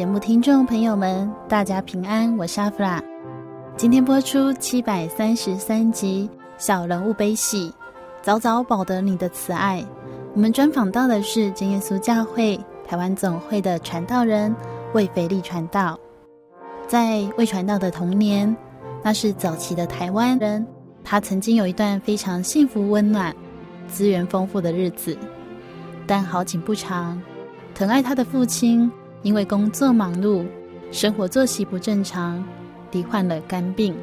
[0.00, 3.02] 节目听众朋友们，大家平安，我是阿弗拉。
[3.76, 6.26] 今天播出七百三十三集
[6.56, 7.68] 《小人物悲喜》，
[8.22, 9.84] 早早保得你的慈爱。
[10.32, 14.56] 我们专访到的是真耶稣教会台湾总会的传道人
[14.94, 16.00] 魏肥利传道。
[16.88, 18.56] 在魏传道的童年，
[19.02, 20.66] 那是早期的台湾人，
[21.04, 23.36] 他曾经有一段非常幸福、温暖、
[23.86, 25.14] 资源丰富的日子。
[26.06, 27.20] 但好景不长。
[27.74, 28.90] 疼爱他的父亲，
[29.22, 30.46] 因为工作忙碌，
[30.90, 32.42] 生活作息不正常，
[32.92, 33.94] 罹患了肝病。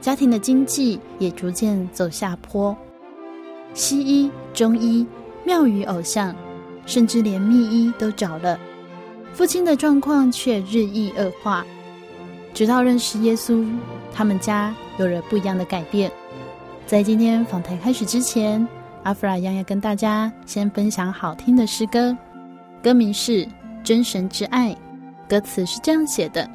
[0.00, 2.76] 家庭的经济也逐渐走下坡。
[3.72, 5.06] 西医、中医、
[5.44, 6.34] 庙宇偶像，
[6.86, 8.58] 甚至连密医都找了，
[9.32, 11.64] 父亲的状况却日益恶化。
[12.52, 13.66] 直到认识耶稣，
[14.12, 16.10] 他们家有了不一样的改变。
[16.86, 18.66] 在今天访谈开始之前，
[19.02, 22.16] 阿弗拉一样要跟大家先分享好听的诗歌。
[22.82, 23.44] 歌名是
[23.84, 24.70] 《真神之爱》，
[25.28, 26.48] 歌词是这样写的：“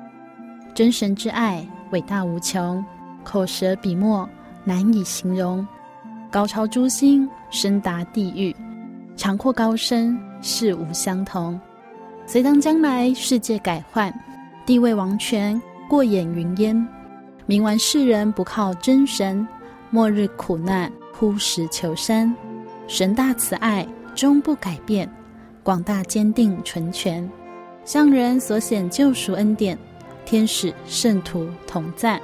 [0.74, 2.84] 真神之爱伟大无穷，
[3.24, 4.28] 口舌笔墨
[4.64, 5.66] 难以形容，
[6.32, 8.54] 高超诸星，深达地狱，
[9.16, 11.60] 长阔高深，世无相同。
[12.26, 14.12] 随当将来世界改换，
[14.66, 16.76] 地位王权过眼云烟，
[17.48, 19.48] 冥顽世人不靠真神，
[19.92, 22.36] 末日苦难呼石求山，
[22.88, 25.08] 神大慈爱终不改变。”
[25.70, 27.30] 广大坚定纯全，
[27.86, 29.78] 向人所显救赎恩典，
[30.26, 32.20] 天使圣徒同赞。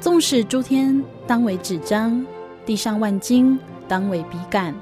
[0.00, 2.24] 纵使诸天当为纸张，
[2.64, 4.74] 地上万金当为笔杆，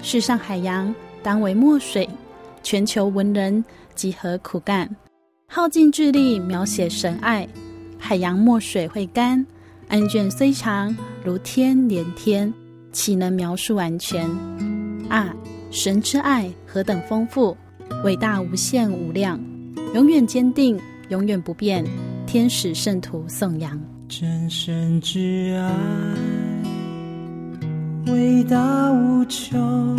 [0.00, 2.08] 世上海洋当为墨水，
[2.62, 3.62] 全球文人
[3.94, 4.88] 集合苦干，
[5.46, 7.46] 耗尽智力描写神爱，
[7.98, 9.44] 海洋墨水会干，
[9.88, 12.50] 案卷虽长如天连天，
[12.90, 14.26] 岂能描述完全？
[15.10, 15.36] 啊！
[15.74, 17.56] 神之爱何等丰富，
[18.04, 19.40] 伟大无限无量，
[19.92, 21.84] 永远坚定，永远不变。
[22.28, 23.76] 天使圣徒颂扬，
[24.08, 25.74] 真神之爱
[28.06, 29.96] 伟大无穷，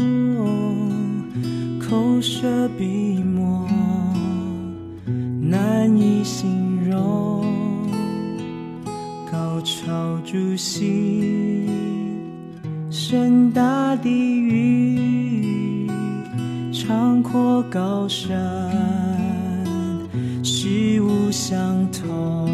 [1.81, 3.67] 口舌笔墨
[5.41, 7.43] 难以形容，
[9.29, 11.67] 高超诸心，
[12.89, 14.94] 深大地狱。
[16.87, 18.37] 长阔高山，
[20.43, 22.44] 虚无相同。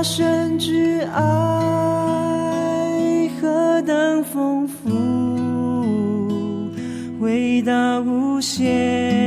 [0.00, 1.28] 阿神之爱
[3.38, 4.88] 何等丰富，
[7.20, 9.19] 伟大无限。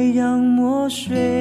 [0.00, 1.39] 海洋墨水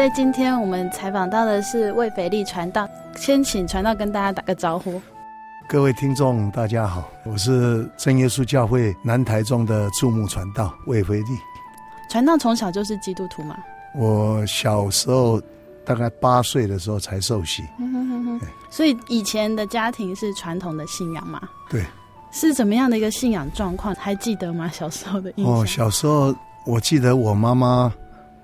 [0.00, 4.98] 在今天我们采访到的是魏斐利传道，先请传道跟大家打个招呼。
[5.68, 11.38] 各位听众，大家好，我是真耶稣教会南台中的注目传道魏斐利。
[12.08, 13.58] 传道从小就是基督徒吗？
[13.94, 15.38] 我小时候
[15.84, 17.62] 大概八岁的时候才受洗。
[17.78, 18.40] 嗯哼哼哼。
[18.70, 21.42] 所以以前的家庭是传统的信仰吗？
[21.68, 21.84] 对。
[22.30, 23.94] 是怎么样的一个信仰状况？
[23.96, 24.70] 还记得吗？
[24.72, 25.54] 小时候的印象？
[25.54, 27.92] 哦，小时候我记得我妈妈。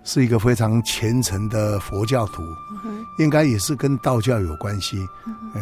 [0.06, 2.44] 是一个非常虔诚的佛教徒，
[3.19, 4.97] 应该也是跟道教有关系。
[5.53, 5.61] 哎，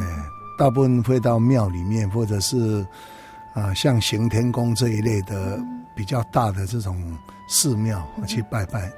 [0.58, 2.87] 大部分会到庙里面，或者是
[3.55, 5.58] 啊，像行天宫这一类的
[5.96, 7.02] 比较大的这种
[7.49, 8.93] 寺庙去拜拜。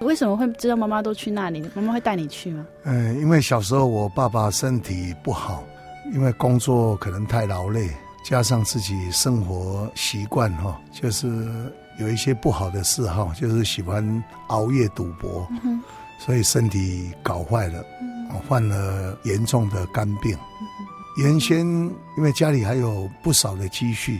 [0.00, 1.70] 为什么会知道妈妈都去那里？
[1.74, 2.64] 妈妈会带你去吗？
[2.84, 5.62] 嗯，因为小时候我爸爸身体不好，
[6.14, 7.86] 因为工作可能太劳累，
[8.24, 11.70] 加上自己生活习惯哈，就是。
[12.00, 15.80] 有一些不好的嗜好，就是喜欢熬夜赌博，嗯，
[16.18, 20.66] 所以身体搞坏了，嗯，患了严重的肝病，嗯。
[21.18, 21.58] 原先
[22.16, 24.18] 因为家里还有不少的积蓄，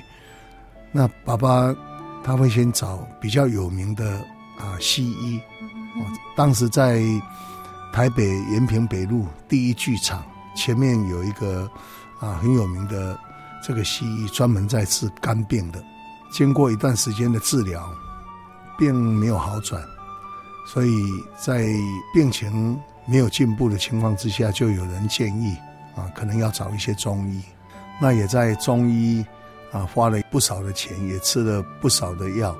[0.92, 1.75] 那爸爸
[2.22, 4.18] 他会先找比较有名的
[4.58, 5.40] 啊西医，
[5.96, 6.04] 嗯，
[6.37, 7.02] 当时在
[7.94, 10.22] 台北延平北路第一剧场
[10.54, 11.70] 前面有一个
[12.18, 13.18] 啊很有名的
[13.66, 15.82] 这个西医，专门在治肝病的。
[16.30, 17.88] 经过一段时间的治疗，
[18.78, 19.82] 并没有好转，
[20.66, 21.04] 所以
[21.37, 21.66] 在
[22.14, 25.56] 病情没有进步的情况之下，就有人建议
[25.96, 27.42] 啊，可能要找一些中医。
[28.00, 29.25] 那也在中医
[29.72, 32.56] 啊花了不少的钱，也吃了不少的药。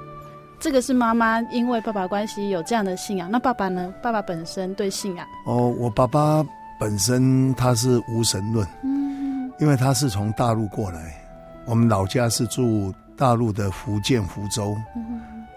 [0.59, 3.31] 这个是妈妈因为爸爸关系有这样的信仰。
[3.31, 3.95] 那爸爸呢？
[4.03, 5.27] 爸爸本身对信仰？
[5.47, 6.45] 哦，我爸爸
[6.79, 11.25] 本身他是无神论，嗯，因为他是从大陆过来，
[11.67, 12.93] 我们老家是住。
[13.21, 14.75] 大陆的福建福州，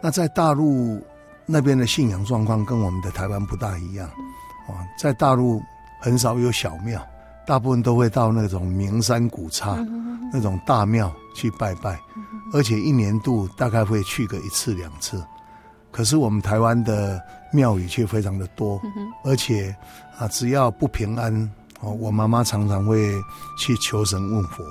[0.01, 1.01] 那在大陆
[1.45, 4.05] 那边的信仰状况跟我们的台湾不大一样，
[4.67, 5.63] 啊，在大陆
[6.01, 7.01] 很少有小庙，
[7.47, 9.77] 大部分都会到那种名山古刹
[10.33, 11.97] 那种大庙去拜拜，
[12.51, 15.23] 而且一年度大概会去个一次两次。
[15.89, 17.21] 可是我们台湾的
[17.53, 18.81] 庙宇却非常的多，
[19.23, 19.73] 而且
[20.17, 21.33] 啊，只要不平安，
[21.79, 23.13] 哦，我妈妈常常会
[23.57, 24.65] 去求神问佛。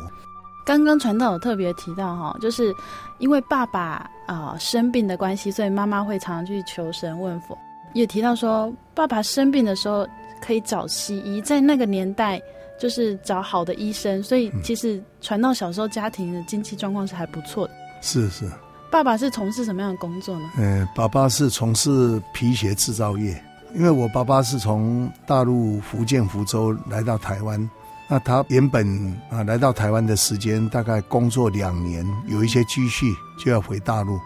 [0.65, 2.75] 刚刚传道有特别提到哈，就是
[3.19, 3.81] 因为爸爸
[4.27, 7.57] 啊、呃、生病的关系，所以妈妈会常常去求神问佛。
[7.95, 10.07] 也提到说，爸爸生病的时候
[10.41, 12.41] 可以找西医，在那个年代
[12.79, 17.75] 就是找好的医生，所以其实传道小时候家庭的经济状况是还不错的。
[18.01, 18.51] 是是。
[18.91, 20.51] 爸爸是从事什么样的工作呢？
[20.59, 23.43] 呃，爸爸是从事皮鞋制造业，
[23.75, 27.71] 因为我爸爸是从大陆福建福州来到台湾。
[28.13, 28.87] 那他原本
[29.31, 34.21] 啊来到台湾的时间大概工作两年，有一些积蓄就要回大陆，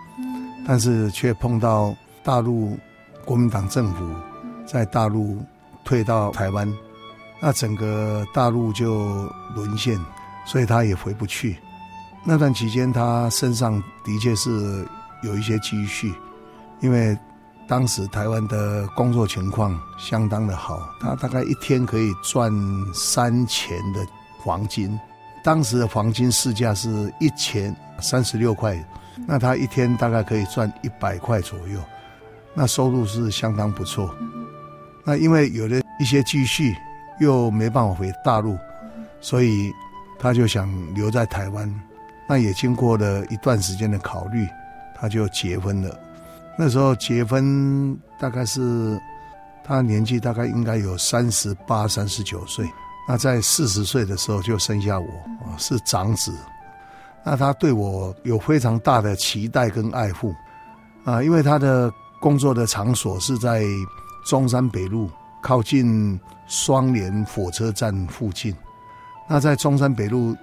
[0.66, 2.76] 但是却碰到大陆
[3.24, 4.04] 国民党政府
[4.66, 5.38] 在大陆
[5.84, 6.68] 退到台湾，
[7.40, 9.96] 那整个大陆就沦陷，
[10.44, 11.56] 所以他也回不去。
[12.24, 14.84] 那段期间，他身上的确是
[15.22, 16.12] 有一些积蓄，
[16.80, 17.16] 因为
[17.68, 22.52] 当时台湾的工作情况相当的好，他大概一天可以赚
[22.94, 24.06] 三钱的
[24.38, 24.98] 黄金。
[25.42, 28.76] 当时的黄金市价是一钱三十六块，
[29.26, 31.80] 那他一天大概可以赚一百块左右，
[32.54, 34.14] 那收入是相当不错。
[35.04, 36.72] 那因为有了一些积蓄，
[37.18, 38.56] 又没办法回大陆，
[39.20, 39.72] 所以
[40.20, 41.72] 他就想留在台湾。
[42.28, 44.46] 那也经过了一段时间的考虑，
[44.94, 46.00] 他就结婚了。
[46.58, 49.00] 那时候结婚大概是
[49.64, 52.66] 他年纪大概应该有三十八、三十九岁。
[53.08, 55.08] 那在四十岁的时候就生下我，
[55.58, 56.32] 是长子。
[57.24, 60.34] 那他对我有非常大的期待跟爱护
[61.04, 63.64] 啊，因为他的工作的场所是在
[64.24, 65.10] 中山北路
[65.42, 68.54] 靠近双连火车站附近。
[69.28, 70.36] 那在中山北路。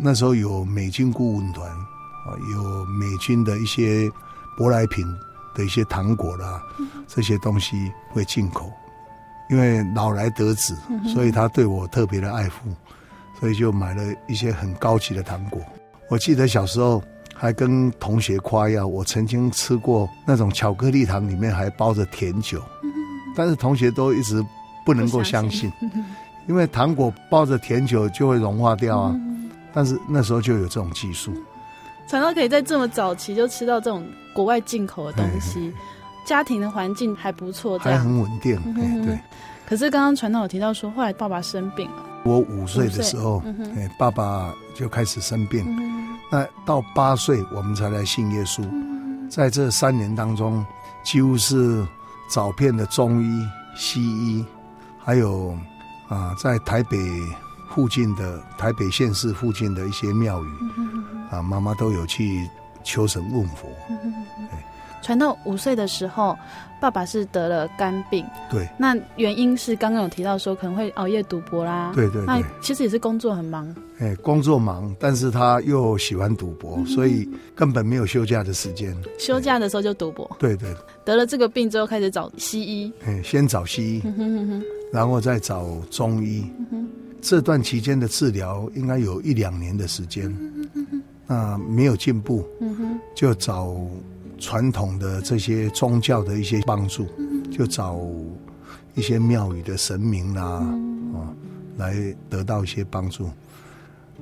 [0.00, 4.10] 那时候有美军顾问团，啊，有美军的一些
[4.56, 5.04] 舶来品
[5.54, 6.62] 的一些糖果啦，
[7.06, 8.70] 这些东西会进口。
[9.50, 10.74] 因为老来得子，
[11.12, 12.70] 所以他对我特别的爱护，
[13.38, 15.60] 所以就买了一些很高级的糖果。
[16.08, 17.02] 我记得小时候
[17.34, 22.62] 还跟同学夸耀，我曾经吃过那种巧克力糖里面还包着甜酒，
[23.36, 24.42] 但是同学都一直
[24.86, 25.70] 不能够相信，
[26.48, 29.14] 因为糖果包着甜酒就会融化掉啊。
[29.74, 31.34] 但是那时候就有这种技术，
[32.12, 35.72] 传道可以在这么早期就吃到这种国外进口的东西，
[36.26, 38.60] 家庭的环境还不错，还很稳定。
[38.66, 39.18] 嗯、哼哼对。
[39.66, 42.04] 可是刚刚传道有提到说，后来爸爸生病了。
[42.24, 43.42] 我五岁的时候，
[43.98, 45.64] 爸爸就开始生病。
[45.66, 48.60] 嗯、那到八岁我们才来信耶稣。
[48.60, 50.62] 嗯、在这三年当中，
[51.02, 51.82] 几乎是
[52.28, 53.42] 找遍了中医、
[53.74, 54.44] 西医，
[55.02, 55.56] 还有
[56.10, 56.98] 啊，在台北。
[57.74, 60.48] 附近的台北县市附近的一些庙宇，
[61.32, 62.46] 啊，妈妈都有去
[62.84, 63.66] 求神问佛。
[65.00, 66.38] 传到五岁的时候，
[66.80, 68.24] 爸爸是得了肝病。
[68.48, 71.90] 对，那原因是刚刚有提到说可能会熬夜赌博啦。
[71.92, 73.74] 对对对，那其实也是工作很忙。
[73.98, 78.96] 哎，工作忙，但是他又喜欢赌博，嗯、所以根本没有休假的时间。
[79.18, 80.30] 休假的时候就赌博。
[80.38, 80.76] 对，对对。
[81.04, 82.92] 得了这个病之后，开始找西医。
[83.04, 84.02] 哎，先找西医，
[84.92, 86.44] 然后再找中医。
[87.20, 90.32] 这段期间的治疗应该有一两年的时间，
[91.26, 92.44] 那没有进步，
[93.14, 93.74] 就找
[94.38, 97.06] 传统的这些宗教的一些帮助，
[97.50, 97.98] 就找
[98.94, 100.42] 一些庙宇的神明啦，
[101.14, 101.32] 啊，
[101.76, 101.94] 来
[102.28, 103.30] 得到一些帮助。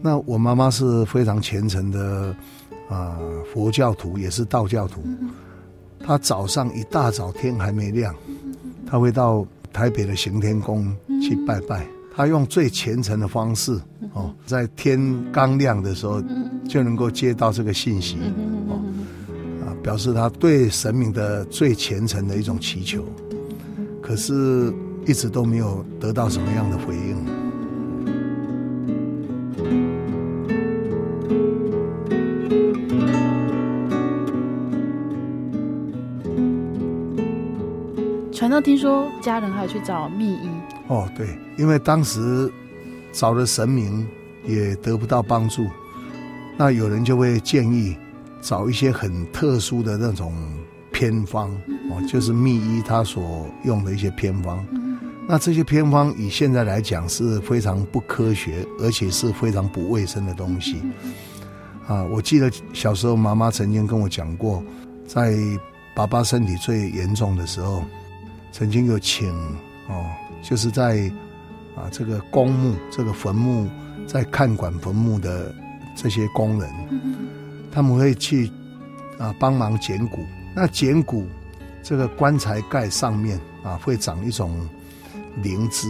[0.03, 2.35] 那我妈妈是非常虔诚的
[2.89, 3.19] 啊
[3.53, 5.03] 佛教徒，也是道教徒。
[5.99, 8.15] 她早上一大早天还没亮，
[8.87, 11.87] 她会到台北的行天宫去拜拜。
[12.15, 13.73] 他用最虔诚的方式
[14.13, 15.01] 哦，在天
[15.33, 16.23] 刚亮的时候
[16.69, 18.19] 就能够接到这个信息
[18.69, 18.83] 哦，
[19.65, 23.05] 啊，表示他对神明的最虔诚的一种祈求，
[24.03, 24.73] 可是
[25.07, 27.17] 一直都没有得到什么样的回应。
[38.33, 40.60] 传道听说家人还有去找密医。
[40.91, 42.53] 哦，对，因为当时
[43.13, 44.05] 找了神明
[44.45, 45.69] 也得不到帮助，
[46.59, 47.97] 那有人就会建议
[48.41, 50.35] 找一些很特殊的那种
[50.91, 51.49] 偏方
[51.91, 54.67] 哦，就是秘医他所用的一些偏方。
[55.29, 60.83] 那这些偏方以现在来讲是非常不科学，而且是非常不卫生的东西。
[61.87, 64.61] 啊，我记得小时候妈妈曾经跟我讲过，
[65.07, 65.37] 在
[65.95, 67.85] 爸爸身体最严重的时候，
[68.51, 69.33] 曾经有请
[69.87, 70.05] 哦。
[70.43, 71.11] 就是在
[71.77, 73.69] 啊，这个公墓、这个坟墓，
[74.07, 75.55] 在看管坟墓的
[75.95, 76.71] 这些工人，
[77.71, 78.51] 他们会去
[79.19, 80.19] 啊帮忙捡骨。
[80.55, 81.27] 那捡骨，
[81.83, 84.69] 这个棺材盖上面啊会长一种
[85.43, 85.87] 灵芝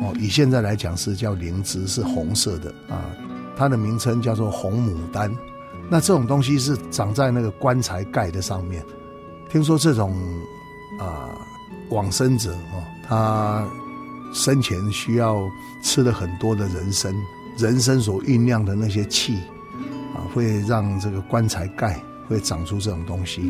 [0.00, 3.06] 哦，以现在来讲是叫灵芝，是红色的啊，
[3.56, 5.34] 它的名称叫做红牡丹。
[5.88, 8.84] 那这种东西是长在那个棺材盖的上面。
[9.50, 10.14] 听说这种
[10.98, 11.30] 啊
[11.90, 13.66] 往生者哦，他
[14.32, 15.48] 生前需要
[15.82, 17.14] 吃了很多的人参，
[17.58, 19.36] 人参所酝酿的那些气
[20.14, 23.42] 啊，会让这个棺材盖会长出这种东西，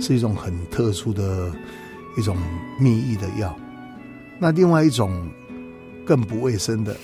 [0.00, 1.52] 是一种很特殊的
[2.16, 2.36] 一种
[2.80, 3.54] 秘义的药。
[4.38, 5.30] 那另外一种
[6.04, 6.96] 更不卫生的，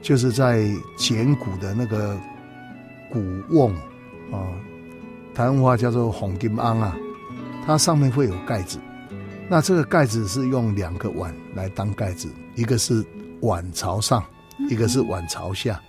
[0.00, 2.18] 就是在捡骨的那个
[3.10, 3.70] 骨瓮
[4.32, 4.48] 啊，
[5.34, 6.96] 台湾话叫做红金安啊，
[7.66, 8.78] 它上面会有盖子。
[9.48, 13.04] 那这个盖子是用两个碗来当盖子，一个是
[13.40, 14.24] 碗朝上，
[14.68, 15.80] 一个是碗朝下。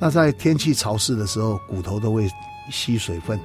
[0.00, 2.28] 那在天气潮湿的时候，骨头都会
[2.70, 3.38] 吸水分。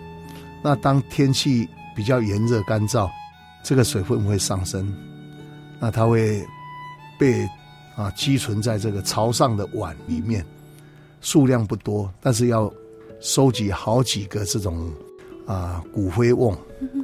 [0.64, 3.10] 那当天气比较炎热干燥，
[3.64, 4.94] 这个水分会上升。
[5.80, 6.46] 那它会
[7.20, 7.48] 被
[7.96, 10.46] 啊积存在这个朝上的碗里面，
[11.22, 12.72] 数量不多，但是要
[13.20, 14.90] 收集好几个这种
[15.46, 16.58] 啊骨灰瓮，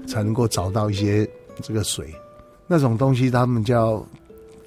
[0.07, 1.29] 才能够找到一些
[1.61, 2.13] 这个水。
[2.67, 4.05] 那种东西他们叫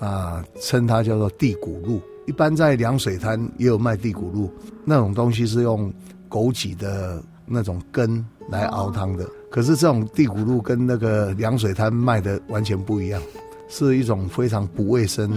[0.04, 2.00] 啊称它叫做地骨露。
[2.26, 4.50] 一般在凉水滩也有卖地骨露，
[4.84, 5.92] 那种东西是用
[6.28, 9.26] 枸杞的那种根来熬汤的。
[9.50, 13.22] 可是这种地骨露跟那个凉水滩卖的完全不一样。
[13.74, 15.30] 是一种非常不卫生，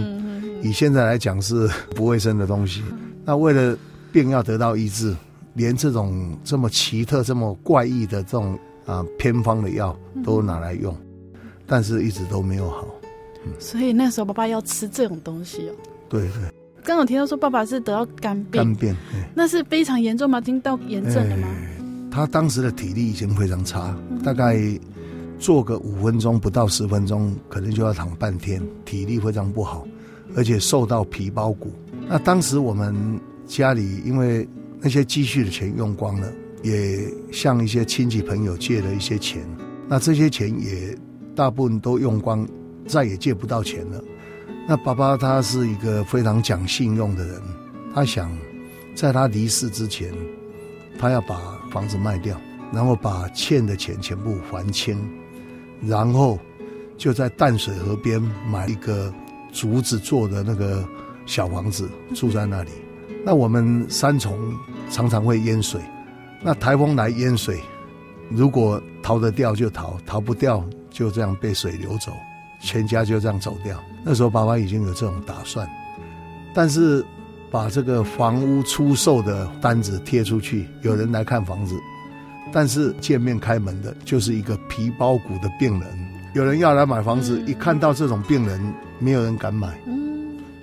[0.62, 2.82] 以现在来讲是不卫生的东西。
[3.24, 3.74] 那为了
[4.12, 5.16] 病要得到医治，
[5.54, 10.94] 连这种这么奇特、这么怪异的这种啊偏方的药都拿来用，
[11.66, 12.86] 但是一直都没有好。
[13.58, 15.72] 所以那时候爸爸要吃这种东西哦。
[16.08, 16.52] 对对。
[16.84, 18.96] 刚刚听到说爸爸是得到肝病，肝病，
[19.34, 20.38] 那是非常严重吗？
[20.38, 21.48] 已经到炎症了吗？
[22.10, 24.58] 他当时的体力已经非常差，大概。
[25.38, 29.86] 坐个五分钟不到十分钟，可能就要躺半天，体力非常不好，
[30.34, 31.70] 而且瘦到皮包骨。
[32.08, 34.48] 那当时我们家里因为
[34.80, 36.32] 那些积蓄的钱用光了，
[36.62, 39.46] 也向一些亲戚朋友借了一些钱，
[39.86, 40.96] 那这些钱也
[41.34, 42.48] 大部分都用光，
[42.86, 44.02] 再也借不到钱了。
[44.68, 47.42] 那爸爸他是一个非常讲信用的人，
[47.94, 48.30] 他想
[48.94, 50.12] 在他离世之前，
[50.98, 51.38] 他要把
[51.70, 52.40] 房子卖掉，
[52.72, 54.98] 然后把欠的钱全部还清。
[55.82, 56.38] 然后
[56.96, 58.20] 就在淡水河边
[58.50, 59.12] 买一个
[59.52, 60.82] 竹子做的那个
[61.26, 62.70] 小房子住在那里。
[63.24, 64.38] 那我们三重
[64.90, 65.80] 常常会淹水，
[66.42, 67.60] 那台风来淹水，
[68.30, 72.12] 如果逃得掉就逃，逃不掉就这样被水流走，
[72.60, 73.82] 全家就这样走掉。
[74.02, 75.68] 那时候爸爸已经有这种打算，
[76.54, 77.04] 但是
[77.50, 81.76] 把这个房屋出售的单子贴出去，有人来看房子。
[82.52, 85.88] 但是见面开门的就是一个皮包骨的病人，
[86.34, 89.76] 有人要来买房子，一看到这种病人，没有人敢买，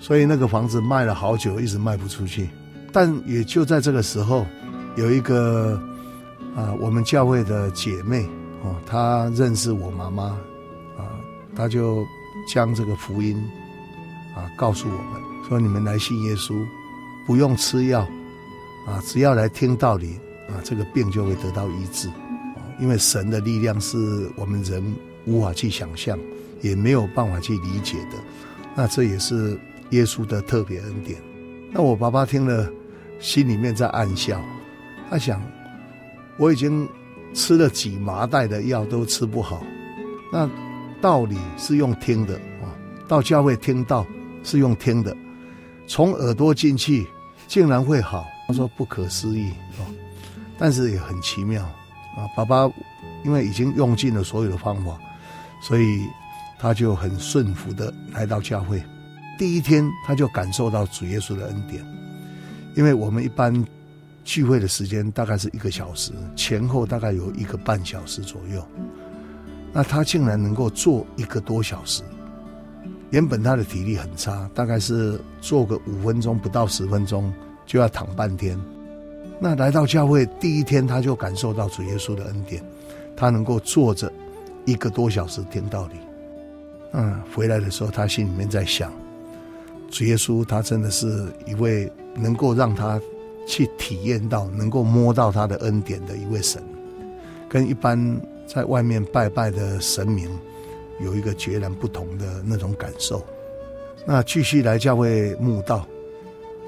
[0.00, 2.48] 所以那个房子卖了好久，一直卖不出去。
[2.90, 4.46] 但也就在这个时候，
[4.96, 5.80] 有一个
[6.56, 8.26] 啊，我们教会的姐妹
[8.62, 10.36] 哦，她认识我妈妈
[11.56, 12.06] 他，就
[12.46, 13.36] 将这个福音
[14.34, 16.54] 啊告诉我们，说你们来信耶稣，
[17.26, 18.00] 不用吃药
[18.86, 20.18] 啊，只要来听道理。
[20.46, 22.06] 啊，这个病就会得到医治，
[22.78, 23.96] 因为神的力量是
[24.36, 26.18] 我们人无法去想象，
[26.60, 28.18] 也没有办法去理解的。
[28.74, 31.18] 那这也是耶稣的特别恩典。
[31.72, 32.70] 那我爸爸听了，
[33.18, 34.38] 心里面在暗笑，
[35.08, 35.40] 他想，
[36.36, 36.86] 我已经
[37.32, 39.64] 吃了几麻袋的药都吃不好，
[40.30, 40.46] 那
[41.04, 42.72] 道理是用听的啊，
[43.06, 44.06] 到教会听到
[44.42, 45.14] 是用听的，
[45.86, 47.06] 从耳朵进去
[47.46, 49.84] 竟然会好，他说不可思议啊。
[50.56, 51.62] 但是也很奇妙，
[52.16, 52.66] 啊，爸爸
[53.22, 54.98] 因为已经用尽了所有的方法，
[55.60, 56.00] 所以
[56.58, 58.82] 他就很顺服的来到教会。
[59.38, 61.84] 第一天他就感受到主耶稣的恩典，
[62.74, 63.52] 因为我们一般
[64.24, 68.66] 聚会的时间大概是一个小时，前后大概有一个半小时左右，
[69.74, 72.02] 那他竟然能够坐一个多小时。
[73.10, 77.32] 原本他的体力很差，大概是坐个五分钟不到十分钟
[77.66, 78.58] 就要躺半天。
[79.40, 82.62] 那来到教会第一天，他就感受到主耶稣的恩典，
[83.16, 84.10] 他能够坐着
[84.64, 85.94] 一个多小时听道理。
[86.92, 88.92] 嗯，回来的时候，他心里面在想，
[89.90, 93.00] 主耶稣他真的是一位能够让他
[93.46, 96.62] 去体验到、能够摸到他的恩典的一位神，
[97.48, 97.98] 跟一般
[98.46, 100.30] 在外面拜拜的神明
[101.00, 103.24] 有一个截然不同的那种感受。
[104.06, 105.86] 那继续来教会墓道，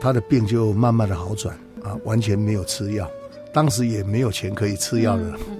[0.00, 1.56] 他的病就慢慢的好转。
[1.84, 3.08] 啊，完全没有吃药，
[3.52, 5.56] 当时也没有钱可以吃药了，嗯嗯、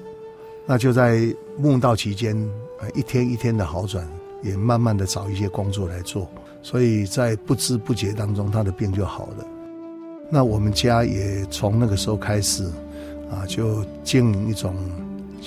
[0.66, 1.22] 那就在
[1.56, 2.36] 墓道期间，
[2.80, 4.04] 啊，一天一天的好转，
[4.42, 6.28] 也慢慢的找一些工作来做，
[6.62, 9.46] 所以在不知不觉当中，他的病就好了。
[10.28, 12.64] 那我们家也从那个时候开始，
[13.30, 14.74] 啊，就经营一种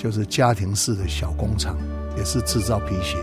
[0.00, 1.76] 就是家庭式的小工厂，
[2.16, 3.18] 也是制造皮鞋。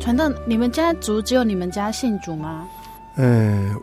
[0.00, 2.66] 传到你们家族，只有你们家姓主吗？
[3.16, 3.78] 嗯，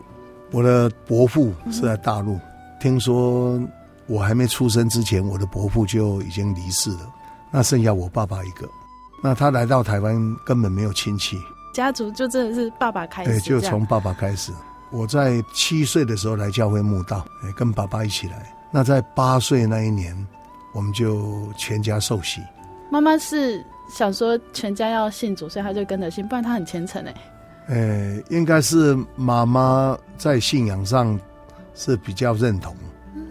[0.50, 2.40] 我的伯父是在大陆，嗯、
[2.80, 3.56] 听说
[4.08, 7.08] 我还没出生之前，我的伯父就已经离世了。
[7.52, 8.68] 那剩下我爸爸一个，
[9.22, 11.38] 那他来到台湾根本没有亲戚，
[11.78, 13.30] 家族就真的是爸爸开始。
[13.30, 14.52] 对，就从爸爸开始。
[14.90, 18.52] 我在七岁的时候来教会墓道，跟爸爸一起来。
[18.72, 20.12] 那在八岁那一年，
[20.74, 22.40] 我们就全家受洗。
[22.90, 27.14] 妈妈是想说全家要信主，所以她就跟着信，不然她很虔诚哎。
[27.68, 31.16] 呃，应该是妈妈在信仰上
[31.76, 32.74] 是比较认同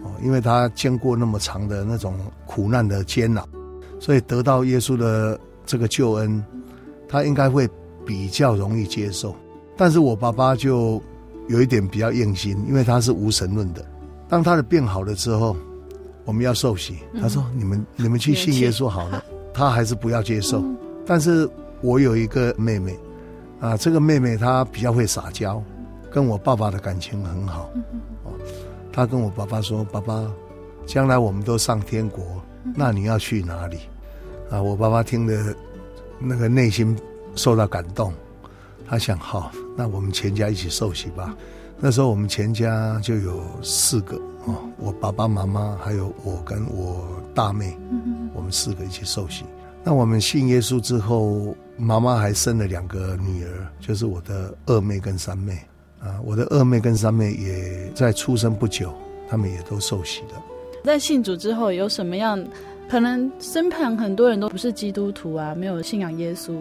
[0.04, 3.46] 哦，因为她经过那么长的那种苦难的煎熬。
[4.00, 6.42] 所以得到耶稣的这个救恩，
[7.06, 7.68] 她应该会
[8.08, 9.36] 比较容易接受。
[9.76, 11.00] 但是我爸爸就
[11.46, 13.84] 有一点比较硬心，因为他是无神论的。
[14.30, 15.54] 当他的病好了之后，
[16.24, 20.64] 我们要受洗，他说：“你们你们去信耶稣好了。”他还是不要接受。
[21.04, 21.46] 但是
[21.82, 22.98] 我有一个妹妹，
[23.60, 25.62] 啊，这个妹妹她比较会撒娇，
[26.10, 27.70] 跟我爸爸的感情很好。
[28.24, 28.32] 哦，
[28.90, 30.26] 她跟我爸爸说：“爸爸，
[30.86, 32.24] 将来我们都上天国。”
[32.74, 33.78] 那你要去哪里？
[34.50, 35.54] 啊，我爸爸听的，
[36.18, 36.96] 那个内心
[37.38, 38.12] 受到感动，
[38.86, 41.34] 他想好，那我们全家一起受洗吧。
[41.78, 47.78] 那时候我们全家就有四个哦，我爸爸妈妈还有我跟我大妹，
[48.34, 49.44] 我们四个一起受洗。
[49.84, 55.56] 那我们信耶稣之后，妈妈还生了两个女儿，就是我的二妹跟三妹
[56.00, 56.18] 啊。
[56.24, 58.92] 我的二妹跟三妹也在出生不久，
[59.30, 60.42] 他们也都受洗了。
[60.84, 62.44] 在信主之后，有什么样？
[62.88, 66.56] 可能身旁很多人都不是基督徒啊，没有信仰耶稣，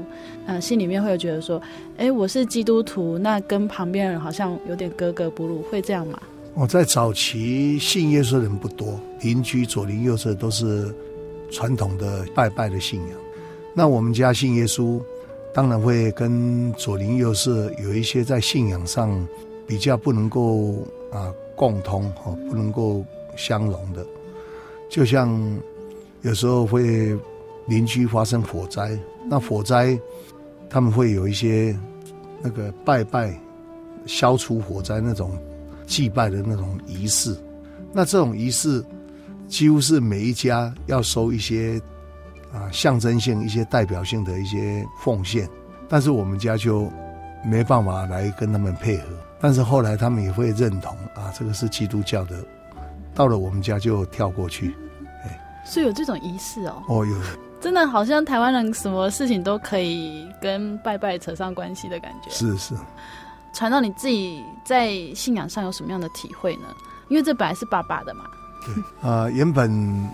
[0.45, 1.61] 呃，心里面会有觉得说，
[1.97, 6.19] 哎，我是基督徒，那跟旁边人好像有点格格不入，会这样吗？
[6.53, 10.93] 我在早期信耶稣的人不多，邻居左邻右舍都是
[11.51, 13.09] 传统的拜拜的信仰。
[13.73, 15.01] 那我们家信耶稣，
[15.53, 19.27] 当然会跟左邻右舍有一些在信仰上
[19.65, 23.05] 比较不能够啊共通哦，不能够。
[23.39, 24.03] 相融的，
[24.89, 25.29] 就像
[26.27, 27.17] 有时候会
[27.67, 29.97] 邻居发生火灾，那火灾
[30.69, 31.73] 他们会有一些
[32.41, 33.33] 那个拜拜
[34.05, 35.37] 消除火灾那种
[35.85, 37.33] 祭拜的那种仪式，
[37.93, 38.83] 那这种仪式
[39.47, 41.81] 几乎是每一家要收一些
[42.51, 45.47] 啊象征性、一些代表性的一些奉献，
[45.87, 46.91] 但是我们家就
[47.45, 49.05] 没办法来跟他们配合，
[49.39, 52.35] 但是后来他们也会认同啊，这个是基督教的。
[53.15, 54.75] 到了我们家就跳过去，
[55.67, 56.83] 哎，是有这种仪式哦。
[56.87, 57.15] 哦，有，
[57.59, 62.29] 真的好像台湾人什么事情都可以跟拜拜扯上关系的感觉。
[62.29, 62.75] 是是，
[63.53, 66.67] 传到你自己在信仰上有什么样的体会呢？
[67.09, 68.25] 因为这本来是爸爸的嘛。
[68.65, 70.09] 对啊，呃，原本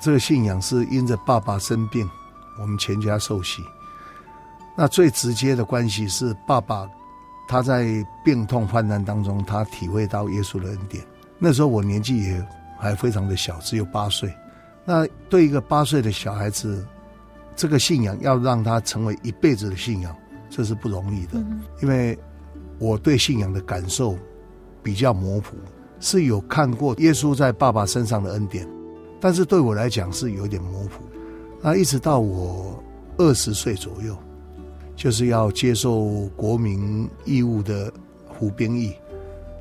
[0.00, 2.08] 这个信仰是因着爸爸生病，
[2.58, 3.62] 我们全家受洗。
[4.76, 6.88] 那最直接的关系是爸爸
[7.46, 11.04] 他在病痛患难当中，他体会到耶稣的恩典。
[11.38, 12.46] 那时候我年纪也
[12.78, 14.32] 还非常的小，只有八岁。
[14.92, 16.84] 那对一个八岁的小孩子，
[17.54, 20.12] 这个信仰要让他成为一辈子的信仰，
[20.48, 21.38] 这是不容易的。
[21.80, 22.18] 因为
[22.76, 24.18] 我对信仰的感受
[24.82, 25.54] 比较模糊，
[26.00, 28.68] 是有看过耶稣在爸爸身上的恩典，
[29.20, 31.04] 但是对我来讲是有点模糊。
[31.62, 32.82] 那一直到我
[33.16, 34.18] 二十岁左右，
[34.96, 37.92] 就是要接受国民义务的
[38.36, 38.92] 服兵役。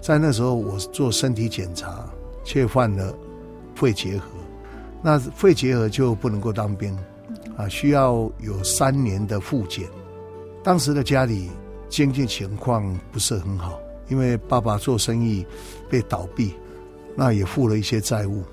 [0.01, 2.09] 在那时候，我做身体检查，
[2.43, 3.13] 却患了
[3.75, 4.38] 肺结核。
[5.01, 6.97] 那肺结核就不能够当兵，
[7.55, 9.87] 啊，需要有三年的复检。
[10.63, 11.49] 当时的家里
[11.87, 15.45] 经济情况不是很好，因为爸爸做生意
[15.89, 16.53] 被倒闭，
[17.15, 18.43] 那也负了一些债务。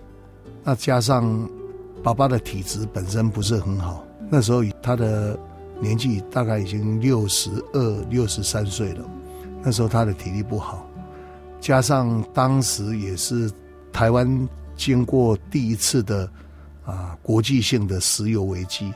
[0.63, 1.49] 那加上
[2.03, 5.39] 爸爸的体质本身不是很好，那时候他的
[5.81, 9.05] 年纪大概已经六十二、六十三岁了。
[9.63, 10.89] 那时候他的体力不好。
[11.61, 13.51] 加上当时也是
[13.93, 16.31] 台湾经过第一次的
[16.85, 18.93] 啊国际性的石油危机，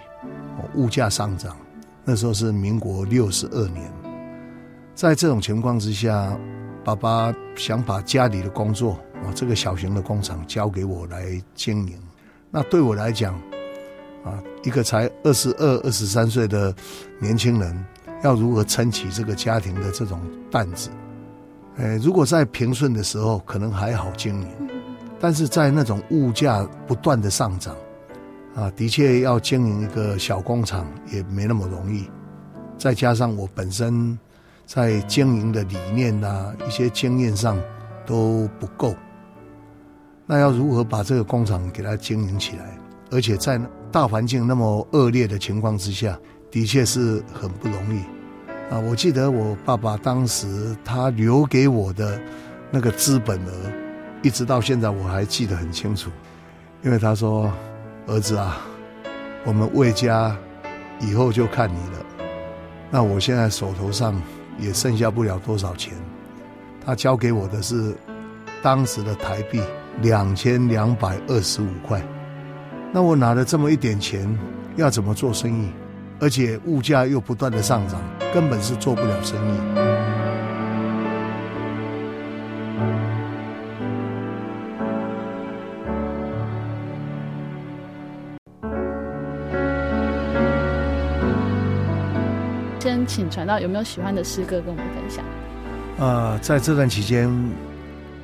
[0.74, 1.56] 物价上涨。
[2.04, 3.90] 那时候是民国六十二年，
[4.94, 6.36] 在这种情况之下，
[6.82, 8.92] 爸爸想把家里的工作
[9.24, 11.98] 啊这个小型的工厂交给我来经营。
[12.50, 13.34] 那对我来讲，
[14.24, 16.74] 啊一个才二十二、二十三岁的
[17.20, 17.84] 年轻人，
[18.24, 20.90] 要如何撑起这个家庭的这种担子？
[21.76, 24.48] 呃，如果在平顺的时候，可能还好经营；
[25.20, 27.76] 但是在那种物价不断的上涨，
[28.54, 32.10] 啊，的确要经营一个小工厂也没那么容易。
[32.78, 34.18] 再加上我本身
[34.64, 37.58] 在经营的理念呐、一些经验上
[38.06, 38.94] 都不够。
[40.24, 42.78] 那要如何把这个工厂给它经营起来？
[43.10, 43.60] 而且在
[43.92, 46.18] 大环境那么恶劣的情况之下，
[46.50, 47.98] 的确是很不容易。
[48.72, 52.18] 啊，我记得我爸爸当时他留给我的
[52.70, 53.52] 那个资本额。
[54.22, 56.10] 一直到现在我还记得很清楚，
[56.82, 57.50] 因为他说
[58.06, 58.58] ：“儿子啊，
[59.44, 60.36] 我们魏家
[61.00, 62.04] 以后就看你了。
[62.90, 64.20] 那我现在手头上
[64.58, 65.94] 也剩下不了多少钱。”
[66.84, 67.94] 他交给我的是
[68.62, 69.60] 当时的台币
[70.02, 72.02] 两千两百二十五块。
[72.92, 74.38] 那我拿了这么一点钱，
[74.76, 75.70] 要怎么做生意？
[76.18, 78.00] 而且物价又不断的上涨，
[78.34, 80.09] 根本是做不了生意。
[93.10, 95.24] 请传道有没有喜欢的诗歌跟我们分享？
[95.98, 97.28] 啊、呃，在这段期间，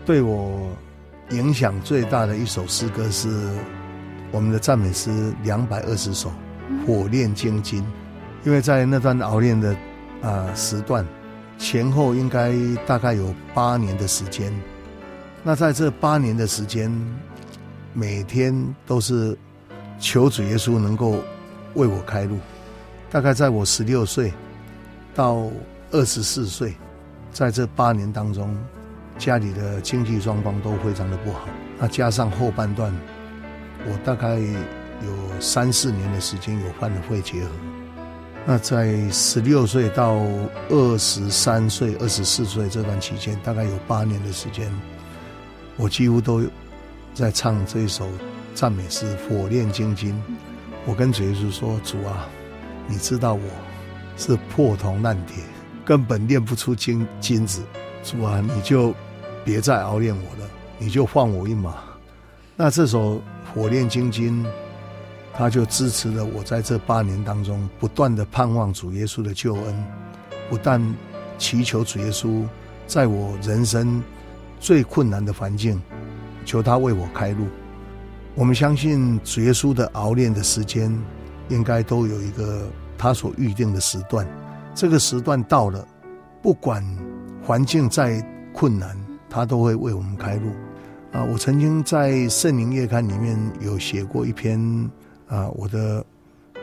[0.04, 0.70] 对我
[1.30, 3.28] 影响最大的一首诗歌是
[4.30, 5.10] 我们的赞美诗
[5.42, 6.30] 两百二十首
[6.86, 7.82] 《火炼金经》，
[8.44, 9.72] 因为在那段熬炼的
[10.22, 11.04] 啊、呃、时段
[11.58, 12.54] 前后，应该
[12.86, 14.52] 大概有八年的时间。
[15.42, 16.92] 那在这八年的时间，
[17.92, 18.54] 每天
[18.86, 19.36] 都是
[19.98, 21.16] 求主耶稣能够
[21.74, 22.38] 为我开路。
[23.10, 24.32] 大概在我十六岁。
[25.16, 25.50] 到
[25.92, 26.74] 二十四岁，
[27.32, 28.54] 在这八年当中，
[29.16, 31.48] 家里的经济状况都非常的不好。
[31.78, 32.94] 那加上后半段，
[33.86, 37.50] 我大概有三四年的时间有患了肺结核。
[38.44, 40.22] 那在十六岁到
[40.68, 44.70] 二十三岁、二十四岁这段期间，大概有八年的时间，
[45.76, 46.44] 我几乎都
[47.14, 48.06] 在唱这一首
[48.54, 50.12] 赞美诗《火炼金经》。
[50.84, 52.28] 我跟主耶稣说：“主啊，
[52.86, 53.40] 你知道我。”
[54.16, 55.42] 是破铜烂铁，
[55.84, 57.62] 根本炼不出金金子。
[58.02, 58.94] 主啊，你就
[59.44, 61.74] 别再熬炼我了，你就放我一马。
[62.56, 63.16] 那这首
[63.52, 64.44] 《火炼金经》，
[65.34, 69.84] 他就支持了我在这八年当中不断的盼望主耶稣的救恩，
[70.48, 70.80] 不但
[71.36, 72.44] 祈求主耶稣
[72.86, 74.02] 在我人生
[74.60, 75.82] 最困难的环境，
[76.44, 77.46] 求他为我开路。
[78.34, 80.96] 我们相信主耶稣的熬炼的时间，
[81.48, 82.66] 应该都有一个。
[82.98, 84.26] 他所预定的时段，
[84.74, 85.86] 这个时段到了，
[86.42, 86.84] 不管
[87.42, 88.20] 环境再
[88.52, 88.96] 困难，
[89.28, 90.50] 他都会为我们开路。
[91.12, 94.58] 啊，我曾经在《圣灵月刊》里面有写过一篇
[95.28, 96.04] 啊，我的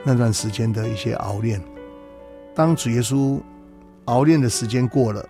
[0.04, 1.62] 那段时间的一些熬炼。
[2.54, 3.40] 当主耶稣
[4.06, 5.26] 熬炼的时间过了，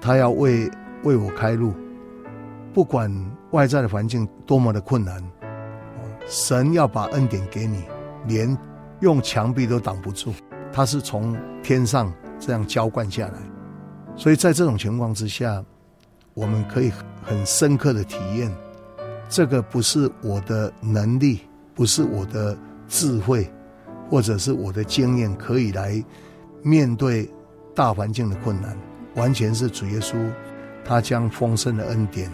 [0.00, 0.70] 他要为
[1.02, 1.72] 为我开路，
[2.72, 3.12] 不管
[3.50, 5.22] 外在的环境多么的困难，
[6.26, 7.84] 神要把恩典给你，
[8.26, 8.56] 连。
[9.00, 10.32] 用墙壁都挡不住，
[10.76, 13.34] 它是从天上这样浇灌下来，
[14.16, 15.64] 所以在这种情况之下，
[16.34, 16.90] 我们可以
[17.22, 18.52] 很深刻的体验，
[19.28, 21.42] 这个不是我的能力，
[21.76, 22.58] 不是我的
[22.88, 23.48] 智慧，
[24.10, 26.04] 或者是我的经验可以来
[26.64, 27.30] 面对
[27.72, 28.76] 大环境的困难，
[29.14, 30.16] 完全是主耶稣
[30.84, 32.28] 他将丰盛的恩典，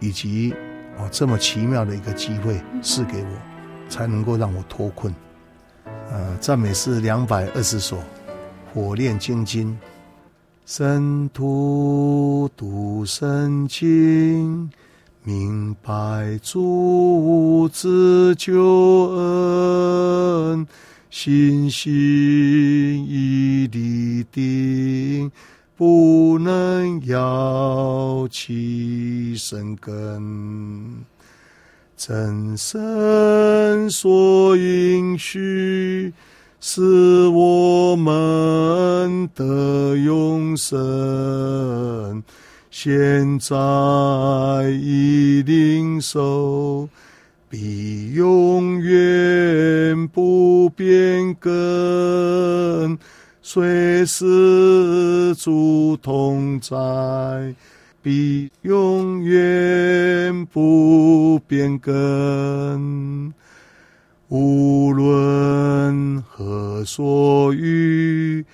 [0.00, 0.54] 以及
[0.98, 5.14] 哦这么奇妙的一个机会赐给我，才能够让我脱困。
[6.14, 7.98] 呃，赞美诗两百二十首，
[8.72, 9.76] 火炼金经，
[10.64, 14.70] 圣徒读圣经，
[15.24, 18.62] 明白主之救
[19.16, 20.64] 恩，
[21.10, 21.92] 信心
[23.08, 25.32] 已立定，
[25.76, 31.04] 不能摇其生根。
[32.06, 36.12] 真神所应许，
[36.60, 42.22] 是我们的永生。
[42.70, 43.56] 现在
[44.82, 46.86] 已领受，
[47.48, 52.98] 必永远不变更，
[53.40, 56.74] 随时主同在。
[58.04, 63.32] 必永远不变更，
[64.28, 68.44] 无论何所遇，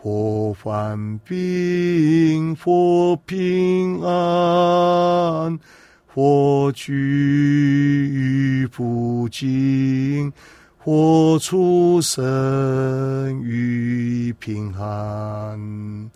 [0.00, 5.58] 或患病，或平安，
[6.06, 10.32] 或居于福境，
[10.78, 16.08] 或出生于贫寒。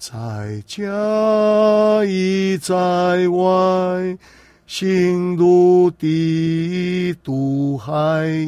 [0.00, 2.74] 在家亦在
[3.28, 4.18] 外，
[4.66, 7.92] 心如地渡海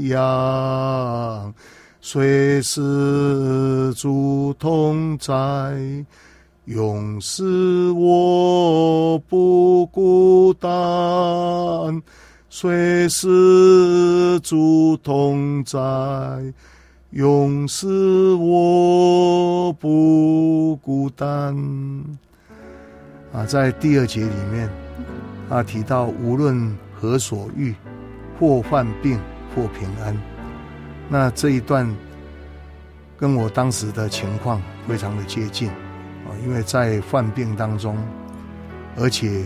[0.05, 1.53] 洋，
[2.01, 5.35] 随时主同在，
[6.65, 10.71] 永使我不孤单。
[12.49, 15.79] 随时主同在，
[17.13, 21.55] 永世我不孤单。
[23.35, 24.69] 啊，在第二节里面。
[25.47, 27.75] 他提到，无论何所遇，
[28.41, 29.21] 或患病，
[29.55, 30.17] 或平安。
[31.11, 31.87] 那这一段
[33.19, 37.95] 跟我当时的情况非常的接近啊，因为在患病当中，
[38.97, 39.45] 而且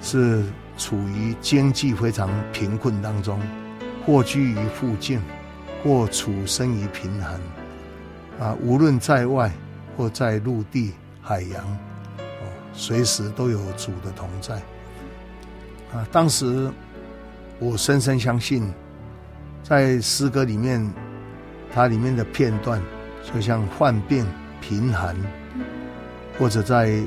[0.00, 0.42] 是
[0.76, 3.38] 处于经济非常贫困当中，
[4.04, 5.20] 或居于附近，
[5.82, 7.40] 或处身于贫寒
[8.40, 9.50] 啊，无论在外
[9.96, 11.78] 或在陆地、海洋，
[12.72, 14.54] 随时都有主的同在。
[15.92, 16.70] 啊，当时
[17.58, 18.72] 我深深相信，
[19.62, 20.90] 在诗歌里面，
[21.72, 22.80] 它里面的片段，
[23.22, 24.26] 就像患病、
[24.60, 25.16] 贫寒，
[26.38, 27.02] 或者在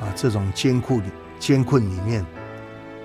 [0.00, 1.06] 啊这种艰苦里、
[1.38, 2.24] 艰困里面，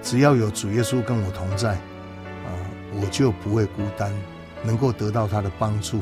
[0.02, 2.52] 只要有主耶稣跟我同在，啊，
[3.00, 4.12] 我就不会孤单，
[4.64, 6.02] 能够得到他的帮助，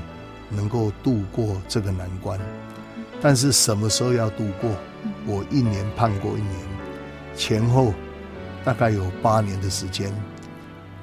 [0.49, 2.39] 能够度过这个难关。
[3.21, 4.71] 但是什么时候要度过？
[5.25, 6.53] 我一年盼过一年，
[7.35, 7.93] 前后。
[8.63, 10.11] 大概有八年的时间，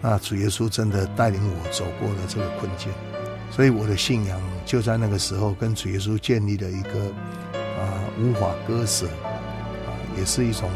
[0.01, 2.91] 那主耶稣真的带领我走过了这个困境，
[3.53, 7.01] 所以我的信仰就在那个时候跟主耶稣建立了一个
[7.81, 10.69] 啊无法割舍啊，也是一种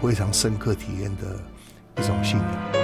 [0.00, 1.22] 非常深刻体验的
[2.00, 2.83] 一种信仰。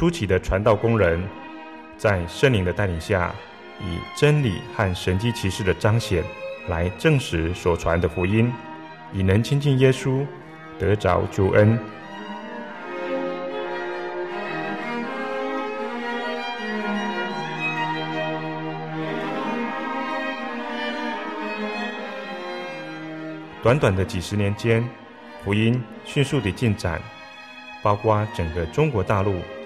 [0.00, 1.22] 初期的传道工人，
[1.98, 3.34] 在圣灵的带领下，
[3.80, 6.24] 以真理和神迹奇事的彰显，
[6.70, 8.50] 来证实所传的福音，
[9.12, 10.24] 以能亲近耶稣，
[10.78, 11.78] 得着救恩。
[23.62, 24.82] 短短的几十年间，
[25.44, 26.98] 福音迅速地进展。
[27.82, 29.36] 包括整个中国大陆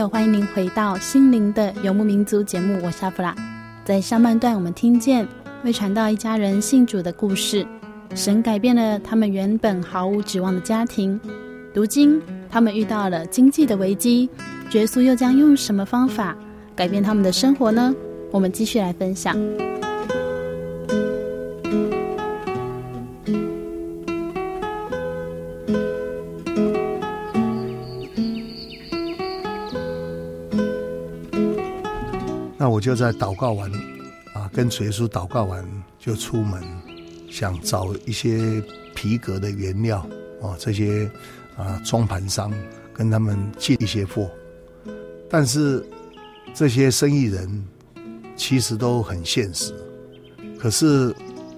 [0.00, 3.34] 友，欢迎您回到《心灵的游牧民族》节目，我是阿弗拉。
[3.84, 5.28] 在上半段，我们听见
[5.62, 7.66] 为传道一家人信主的故事。
[8.14, 11.20] 神改变了他们原本毫无指望的家庭。
[11.74, 14.30] 如今，他们遇到了经济的危机，
[14.72, 16.34] 耶稣又将用什么方法
[16.74, 17.94] 改变他们的生活呢？
[18.30, 19.36] 我们继续来分享。
[32.80, 33.70] 就在祷告完
[34.32, 35.64] 啊，跟主耶稣祷告完
[35.98, 36.62] 就出门，
[37.30, 38.62] 想找一些
[38.94, 39.98] 皮革的原料
[40.40, 41.08] 啊，这些
[41.56, 42.52] 啊装盘商
[42.92, 44.30] 跟他们进一些货，
[45.28, 45.84] 但是
[46.54, 47.64] 这些生意人
[48.36, 49.74] 其实都很现实。
[50.58, 51.14] 可是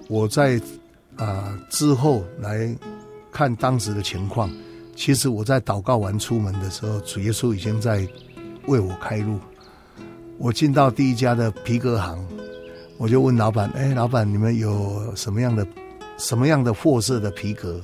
[0.07, 0.61] 我在
[1.15, 2.75] 啊之后来
[3.31, 4.51] 看当时的情况，
[4.95, 8.07] 其实我在祷告完出门的时候，主耶稣已经在
[8.67, 9.39] 为我开路。
[10.37, 12.17] 我进到第一家的皮革行，
[12.97, 15.65] 我就问老板：“哎，老板，你们有什么样的、
[16.17, 17.81] 什么样的货色的皮革？”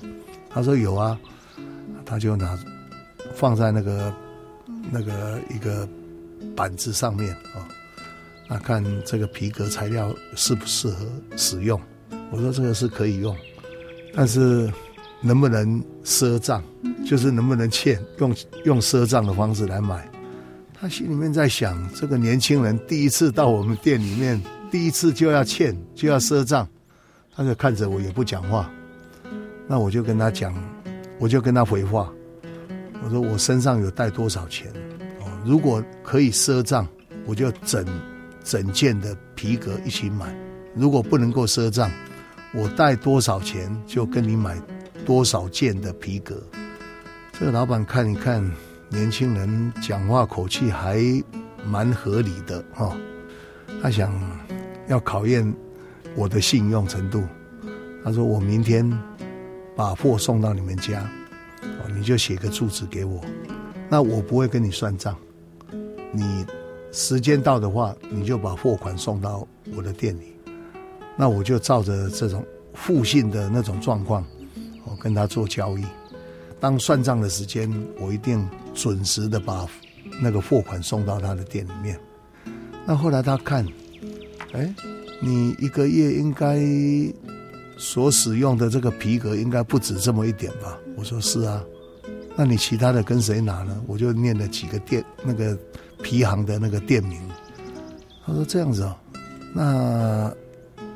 [0.50, 1.20] 他说：“有啊。”
[2.06, 2.58] 他就拿
[3.36, 4.12] 放在那个
[4.90, 5.88] 那个一个
[6.56, 7.70] 板子上面啊，
[8.50, 11.06] 那看这个皮革材料适不适合
[11.38, 11.80] 使用。
[12.32, 13.38] 我说：“这个是可以用，
[14.16, 14.74] 但是
[15.22, 16.64] 能不能赊账？
[17.06, 18.04] 就是能不能欠？
[18.18, 18.36] 用
[18.66, 20.09] 用赊账的方式来买。”
[20.82, 26.66] 他心里面在想，这个年轻人第一次到我们店里面，第一次就要欠，就要赊账，
[27.36, 28.72] 他就看着我也不讲话。
[29.68, 30.56] 那我就跟他讲，
[31.20, 32.10] 我就跟他回话，
[33.04, 34.72] 我说我身上有带多少钱，
[35.20, 36.88] 哦，如果可以赊账，
[37.26, 37.86] 我就整
[38.42, 40.28] 整件的皮革一起买；
[40.74, 41.92] 如果不能够赊账，
[42.54, 44.58] 我带多少钱就跟你买
[45.06, 46.42] 多少件的皮革。
[47.38, 48.50] 这个老板看一看。
[48.90, 51.00] 年轻人讲话口气还
[51.64, 52.96] 蛮合理的哈，
[53.82, 54.12] 他想
[54.88, 55.54] 要考验
[56.16, 57.24] 我的信用程度。
[58.04, 58.90] 他说：“我明天
[59.76, 61.02] 把货送到你们家，
[61.62, 63.22] 哦你就写个住址给我。
[63.90, 65.16] 那我不会跟你算账，
[66.12, 66.46] 你
[66.92, 70.36] 时间到的话，你就把货款送到我的店里。
[71.16, 74.26] 那我就照着这种付信的那种状况，
[74.86, 75.84] 我跟他做交易。
[76.60, 79.68] 当算账的时间，我一定。”准时的把
[80.22, 82.00] 那个货款送到他的店里面。
[82.86, 83.66] 那后来他看，
[84.54, 84.74] 哎，
[85.20, 86.62] 你一个月应该
[87.78, 90.78] 所使用的这个皮革应该不止这么一点吧？
[90.96, 91.62] 我说是啊。
[92.38, 93.84] 那你其他的跟谁拿呢？
[93.86, 95.58] 我就念了几个店那个
[96.02, 97.20] 皮行的那个店名。
[98.26, 98.96] 他说这样子哦，
[99.54, 100.32] 那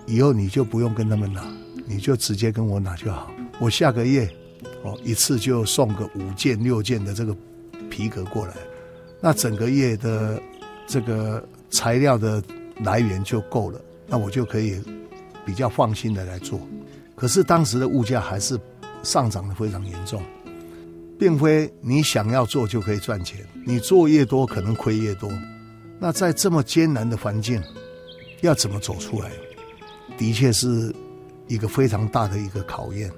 [0.06, 1.44] 以后你就不用跟他们拿，
[1.86, 3.30] 你就直接跟我拿就好。
[3.60, 4.34] 我下个月
[4.84, 7.36] 哦一次就送个五件六件的这个。
[7.90, 8.56] 皮革过来，
[9.22, 10.42] 那整个月的
[10.88, 12.42] 这个材料的
[12.80, 14.82] 来源就够了，那我就可以
[15.46, 16.60] 比较放心的来做。
[17.16, 18.60] 可是当时的物价还是
[19.04, 20.24] 上涨的非常严重，
[21.20, 25.30] 并非你想要做就可以赚钱，你做越多可能亏越多。
[26.00, 27.62] 那在这么艰难的环境，
[28.42, 29.30] 要怎么走出来，
[30.18, 30.92] 的确是
[31.48, 33.12] 一个非常大的一个考验。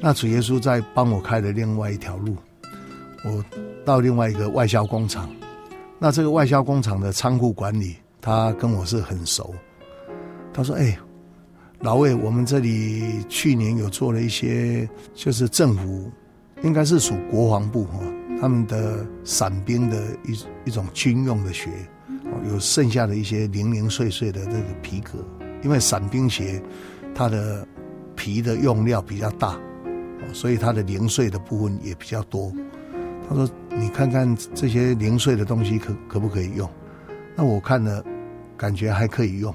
[0.00, 2.36] 那主耶稣在帮我开了另外一条路，
[3.24, 3.44] 我。
[3.86, 5.30] 到另外一个外销工厂，
[6.00, 9.54] 那这个外销工厂的仓库管理，他跟我是很熟。
[10.52, 10.98] 他说：“哎，
[11.78, 16.10] 老魏，我们这里去年有做了一些，就是政府
[16.64, 18.00] 应该是属国防部哈，
[18.40, 21.70] 他们的伞兵的一一种军用的鞋，
[22.50, 25.12] 有剩下的一些零零碎碎的这个皮革，
[25.62, 26.60] 因为伞兵鞋
[27.14, 27.64] 它的
[28.16, 29.56] 皮的用料比较大，
[30.32, 32.52] 所以它的零碎的部分也比较多。”
[33.28, 36.68] 他说：“你看看这些零碎的东西可可不可以用？
[37.34, 38.04] 那我看了，
[38.56, 39.54] 感觉还可以用，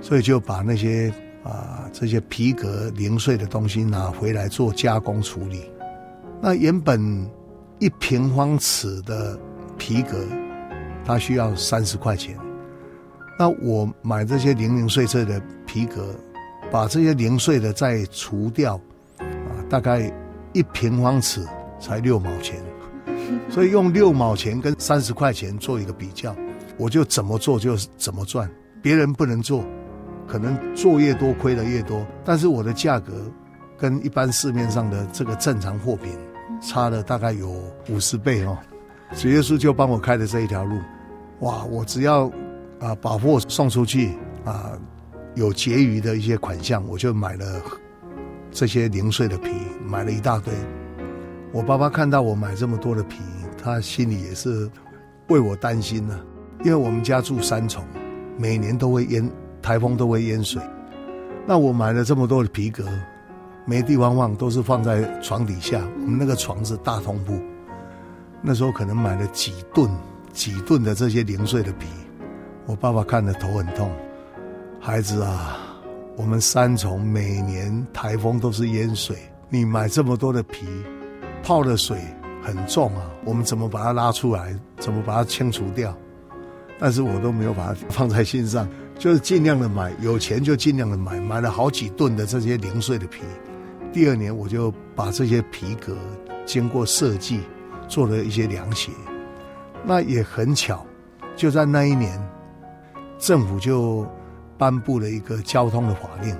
[0.00, 1.12] 所以就把那些
[1.42, 5.68] 啊这些皮革零碎的东西拿回来做加工处理。
[6.40, 7.28] 那原本
[7.80, 9.38] 一平方尺的
[9.76, 10.24] 皮革，
[11.04, 12.38] 它需要三十块钱。
[13.38, 16.14] 那我买这些零零碎碎的皮革，
[16.70, 18.80] 把这些零碎的再除掉，
[19.70, 20.12] 大概
[20.52, 21.46] 一平方尺。”
[21.82, 22.62] 才六毛钱，
[23.48, 26.36] 所以用六毛钱跟三十块钱做一个比较，
[26.76, 28.46] 我就怎么做就怎么赚。
[28.82, 29.64] 别人不能做，
[30.28, 32.06] 可能做越多亏的越多。
[32.22, 33.14] 但是我的价格
[33.78, 36.12] 跟一般市面上的这个正常货品
[36.60, 37.50] 差了大概有
[37.88, 38.58] 五十倍哦。
[39.14, 40.76] 主耶稣就帮我开的这一条路，
[41.38, 41.64] 哇！
[41.64, 42.30] 我只要
[42.78, 44.78] 啊把货送出去啊，
[45.34, 47.62] 有结余的一些款项，我就买了
[48.50, 49.50] 这些零碎的皮，
[49.86, 50.52] 买了一大堆。
[51.52, 53.18] 我爸爸看到我买这么多的皮，
[53.62, 54.70] 他心里也是
[55.28, 56.20] 为我担心呢、
[56.64, 57.84] 因为我们家住三重，
[58.36, 59.28] 每年都会淹
[59.60, 60.60] 台风，都会淹水。
[61.46, 62.84] 那我买了这么多的皮革，
[63.64, 65.80] 没地方放，都是放在床底下。
[66.02, 67.40] 我们那个床是大通铺，
[68.42, 69.90] 那时候可能买了几吨、
[70.32, 71.86] 几吨的这些零碎的皮。
[72.66, 73.90] 我爸爸看得头很痛，
[74.80, 75.58] 孩子啊，
[76.20, 79.16] 我们三重每年台风都是淹水，
[79.48, 80.66] 你买这么多的皮，
[81.42, 81.98] 泡的水
[82.42, 84.54] 很重啊，我们怎么把它拉出来？
[84.78, 85.96] 怎么把它清除掉？
[86.78, 88.68] 但是我都没有把它放在心上，
[88.98, 93.22] 就是尽量的买，有钱就尽量的买，买了好几吨的这些零碎的皮。
[93.90, 95.96] 第二年我就把这些皮革
[96.44, 97.40] 经过设计，
[97.88, 98.92] 做了一些凉鞋。
[99.86, 100.84] 那也很巧，
[101.34, 102.22] 就在那一年，
[103.18, 104.06] 政府就
[104.60, 106.36] 颁布了一个交通的法令，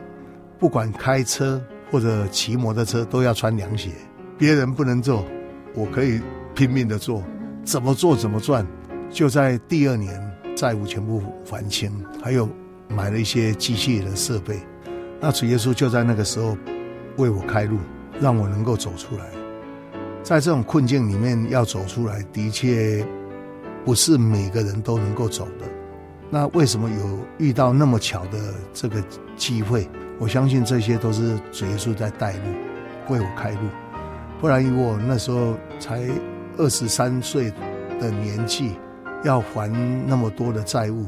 [0.59, 1.61] 不管开车
[1.91, 3.91] 或者骑摩托车都要穿凉鞋，
[4.39, 5.25] 别人不能做，
[5.75, 6.21] 我可以
[6.55, 7.25] 拼命的做，
[7.64, 8.66] 怎么做怎么赚。
[9.11, 10.31] 就在第二年。
[10.57, 11.91] 债务全部还清，
[12.23, 12.47] 还有
[12.89, 14.61] 买了一些机器的设备。
[15.18, 16.55] 那主耶稣就在那个时候
[17.16, 17.79] 为我开路，
[18.21, 19.25] 让我能够走出来。
[20.23, 23.03] 在这种困境里面要走出来，的确
[23.87, 25.64] 不是每个人都能够走的。
[26.31, 29.03] 那为什么有遇到那么巧的这个
[29.37, 29.89] 机会？
[30.18, 32.45] 我相信这些都是主耶稣在带路，
[33.09, 33.68] 为我开路。
[34.41, 36.09] 不然以我那时候才
[36.57, 37.53] 二十三岁
[38.01, 38.72] 的年纪。
[39.22, 39.70] 要还
[40.07, 41.05] 那么多的债务，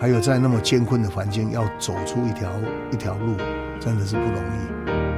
[0.00, 2.50] 还有在那么艰困的环境，要走出一条
[2.90, 3.36] 一条路，
[3.78, 5.09] 真的是不容易。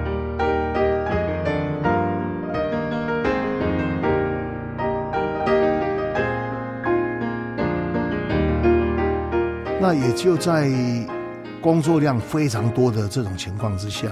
[9.83, 10.70] 那也就在
[11.61, 14.07] 工作量非常多的这种情况之下，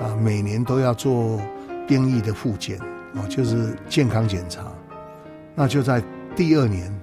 [0.00, 1.42] 啊，每年都要做
[1.84, 2.78] 兵役的复检，
[3.16, 4.62] 啊，就是健康检查。
[5.56, 6.00] 那就在
[6.36, 6.96] 第二年。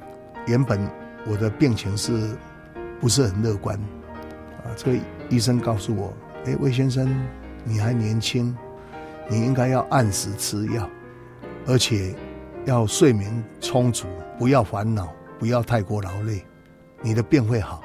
[0.46, 0.80] 原本
[1.26, 2.30] 我的病情是
[3.02, 3.78] 不是很乐观
[4.64, 4.72] 啊？
[4.78, 4.98] 这个
[5.28, 6.14] 医生告诉我
[6.48, 7.14] ：“哎，魏先生，
[7.66, 8.56] 你还年轻，
[9.28, 10.90] 你应该要按时吃药，
[11.66, 12.16] 而且
[12.64, 13.30] 要睡眠
[13.60, 14.08] 充足，
[14.40, 16.46] 不要烦恼，不要太过劳累，
[17.02, 17.82] 你的病会好。”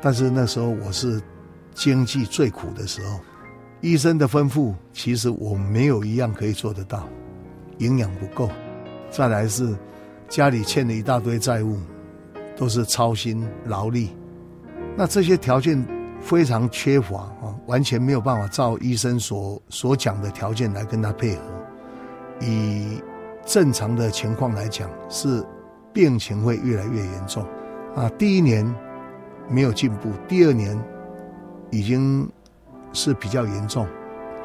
[0.00, 1.20] 但是那时候我是
[1.74, 3.20] 经济最苦的时候，
[3.80, 7.08] 医生的吩咐其实我没有一样可以做得到，
[7.78, 8.50] 营养不够，
[9.10, 9.76] 再来是。
[10.28, 11.76] 家里欠了一大堆债务，
[12.56, 14.14] 都是操心劳力，
[14.96, 15.84] 那这些条件
[16.20, 21.42] 非常缺乏啊，完全没有办法照医生所所讲的条件来跟他配合。
[22.40, 23.02] 以
[23.44, 25.44] 正常的情况来讲，是
[25.92, 27.44] 病情会越来越严重
[27.96, 28.08] 啊。
[28.10, 28.64] 第一年
[29.50, 30.78] 没有进步，第二年
[31.70, 32.26] 已经
[32.92, 33.84] 是比较严重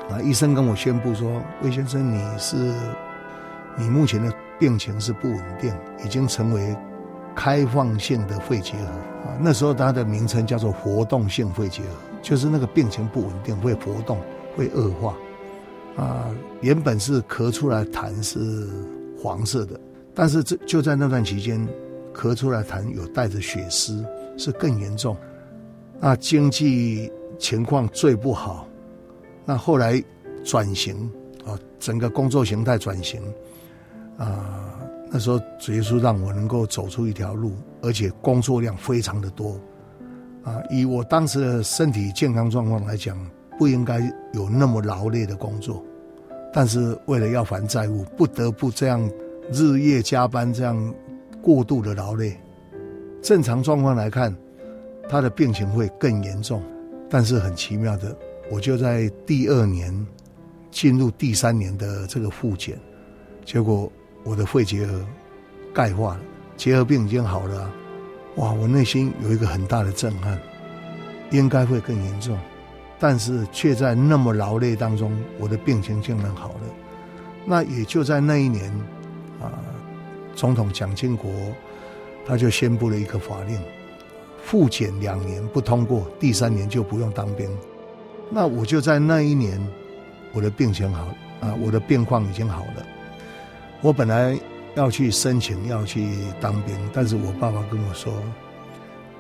[0.09, 0.19] 啊。
[0.23, 2.55] 医生跟我宣布说：“魏先生，你是
[3.77, 5.75] 你目前的。”病情是不稳定，
[6.05, 6.73] 已经成为
[7.35, 8.85] 开放性的肺结核
[9.29, 9.37] 啊。
[9.41, 11.89] 那时候它的名称叫做活动性肺结核，
[12.21, 14.17] 就是那个病情不稳定，会活动，
[14.55, 15.13] 会恶化
[16.01, 16.33] 啊。
[16.61, 18.65] 原本是咳出来痰是
[19.21, 19.77] 黄色的，
[20.13, 21.67] 但是这就在那段期间，
[22.13, 24.05] 咳出来痰有带着血丝，
[24.37, 25.15] 是更严重。
[25.99, 28.67] 那经济情况最不好，
[29.45, 30.03] 那后来
[30.43, 31.09] 转型
[31.45, 33.21] 啊，整个工作形态转型。
[34.17, 34.79] 啊，
[35.11, 39.59] 那时候主耶稣让我能够走出一条路，而且工作量非常的多。
[40.43, 43.17] 啊，以我当时的身体健康状况来讲，
[43.57, 43.99] 不应该
[44.33, 45.83] 有那么劳累的工作，
[46.53, 49.09] 但是为了要还债务，不得不这样
[49.51, 50.93] 日夜加班，这样
[51.41, 52.37] 过度的劳累。
[53.25, 54.31] 正常状况来看，
[55.09, 56.61] 他的病情会更严重，
[57.09, 58.15] 但是很奇妙的，
[58.51, 59.91] 我就在第二年
[60.69, 62.79] 进入第三年的这个复检，
[63.43, 63.91] 结果。
[64.23, 65.05] 我的肺结核
[65.71, 66.19] 钙化了，
[66.57, 67.71] 结核病已经好了，
[68.37, 68.51] 哇！
[68.51, 70.39] 我内心有一个很大的震撼，
[71.29, 72.35] 应该会更严重，
[72.97, 76.61] 但是却在那么劳累当中，我的病情竟然好了。
[77.45, 78.71] 那也就在那一年，
[79.39, 79.53] 啊，
[80.33, 81.31] 总统蒋经国
[82.25, 83.59] 他就宣布了一个法令，
[84.43, 87.49] 复检两年不通过，第三年就不用当兵。
[88.29, 89.61] 那我就在那一年，
[90.33, 91.05] 我的病情好，
[91.41, 92.85] 啊，我的病况已经好了。
[93.81, 94.37] 我本来
[94.73, 96.09] 要去申请要去
[96.41, 98.11] 当兵，但是我爸爸跟我说：“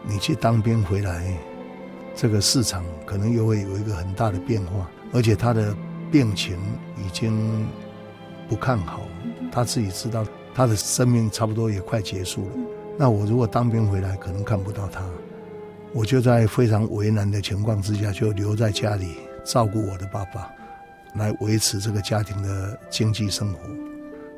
[0.03, 1.37] 你去当兵回来，
[2.15, 5.75] 这个市场可能又会有一个很大的变化，而且他的
[6.11, 6.57] 病情
[6.97, 7.67] 已经
[8.49, 9.01] 不看好，
[9.51, 10.25] 他自己知道
[10.55, 12.55] 他的生命差不多也快结束了。
[12.97, 15.03] 那我如果当兵回来，可能看不到他，
[15.93, 20.49] 我就在非常为难的情况之下，就留在家里照顾我的爸爸，
[21.15, 23.59] 来维持这个家庭的经济生活。”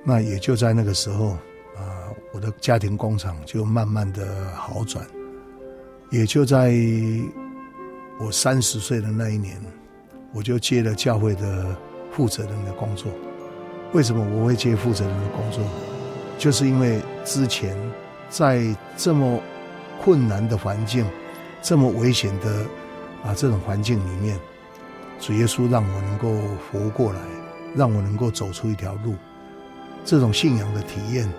[0.03, 1.31] 那也就在那个时候，
[1.75, 5.05] 啊，我的家庭工厂就慢慢的好转。
[6.09, 6.73] 也就在
[8.19, 9.61] 我三十岁的那一年，
[10.33, 11.75] 我就接了教会的
[12.11, 13.11] 负责人的工作。
[13.93, 15.61] 为什么我会接负责人的工作？
[16.37, 17.75] 就是因为之前
[18.29, 18.63] 在
[18.95, 19.39] 这么
[20.01, 21.05] 困难的环境、
[21.61, 22.65] 这么危险的
[23.23, 24.39] 啊这种环境里面，
[25.19, 26.29] 主耶稣让我能够
[26.71, 27.19] 活过来，
[27.75, 29.15] 让我能够走出一条路。
[30.05, 31.31] 这种信仰的体验，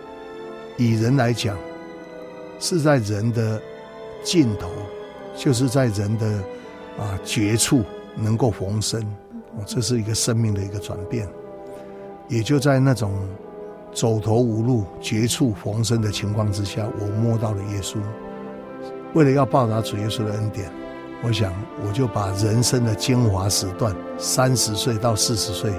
[0.76, 1.57] 以人来讲，
[2.61, 3.61] 是在人的
[4.22, 4.70] 尽头，
[5.36, 6.26] 就是在人的
[6.99, 7.84] 啊绝处
[8.14, 9.03] 能够逢生。
[9.57, 11.26] 哦，这是一个生命的一个转变。
[12.28, 13.26] 也就在那种
[13.99, 17.96] 走投无路、绝处逢生的情况之下，我摸到了耶稣。
[19.12, 20.70] 为了要报答主耶稣的恩典，
[21.24, 21.53] 我想
[21.84, 25.72] 我就把人生的精华时段，三十岁到四十岁，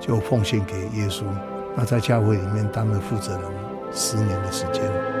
[0.00, 1.22] 就奉献给耶稣。
[1.76, 3.42] 那在教会里面当了负责人
[3.92, 5.11] 十年的时间。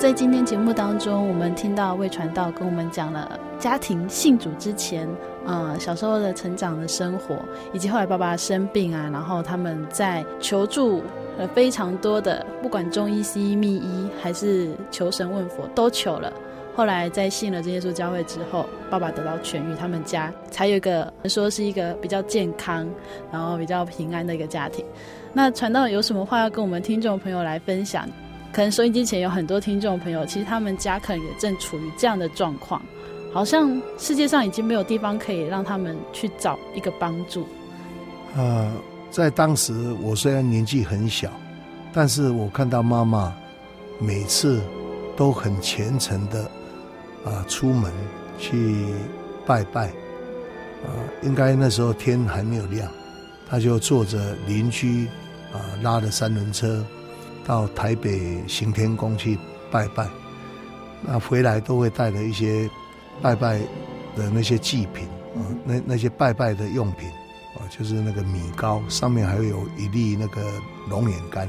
[0.00, 5.06] 在今天节目当中，我们听到魏传道跟我们讲了家庭信主之前，
[5.44, 7.36] 呃，小时候的成长的生活，
[7.74, 11.02] 以及后来爸爸生病啊，然后他们在求助
[11.36, 16.32] 了非常多的，不管中医、西医、秘医，还是求神问佛，都求了。
[16.74, 22.88] 后来在信了真耶稣教会之后，爸爸得到痊愈，他们家才有一个说是一个比较健康，
[23.30, 24.82] 然后比较平安的一个家庭。
[25.34, 28.08] 那传道有什么话要跟我们听众朋友来分享？
[28.52, 32.82] 可能收音机前有很多听众朋友，其实他们家可能也正处于这样的状况，
[33.32, 37.46] 好像世界上已经没有地方可以让他们去找一个帮助。
[38.36, 38.72] 呃，
[39.10, 39.72] 在当时
[40.02, 41.30] 我虽然年纪很小，
[41.92, 43.32] 但是我看到妈妈
[44.00, 44.60] 每次
[45.16, 46.42] 都很虔诚的
[47.24, 47.92] 啊、出门
[48.38, 48.84] 去
[49.46, 50.90] 拜拜，啊、
[51.22, 52.90] 应该那时候天还没有亮，
[53.48, 55.06] 她就坐着邻居
[55.52, 56.84] 啊、拉的三轮车。
[57.44, 59.38] 到台北行天宫去
[59.70, 60.08] 拜拜，
[61.02, 62.68] 那回来都会带了一些
[63.22, 63.58] 拜拜
[64.16, 67.08] 的那些祭品啊，那那些拜拜的用品
[67.56, 70.42] 啊，就是那个米糕，上面还有一粒那个
[70.88, 71.48] 龙眼干。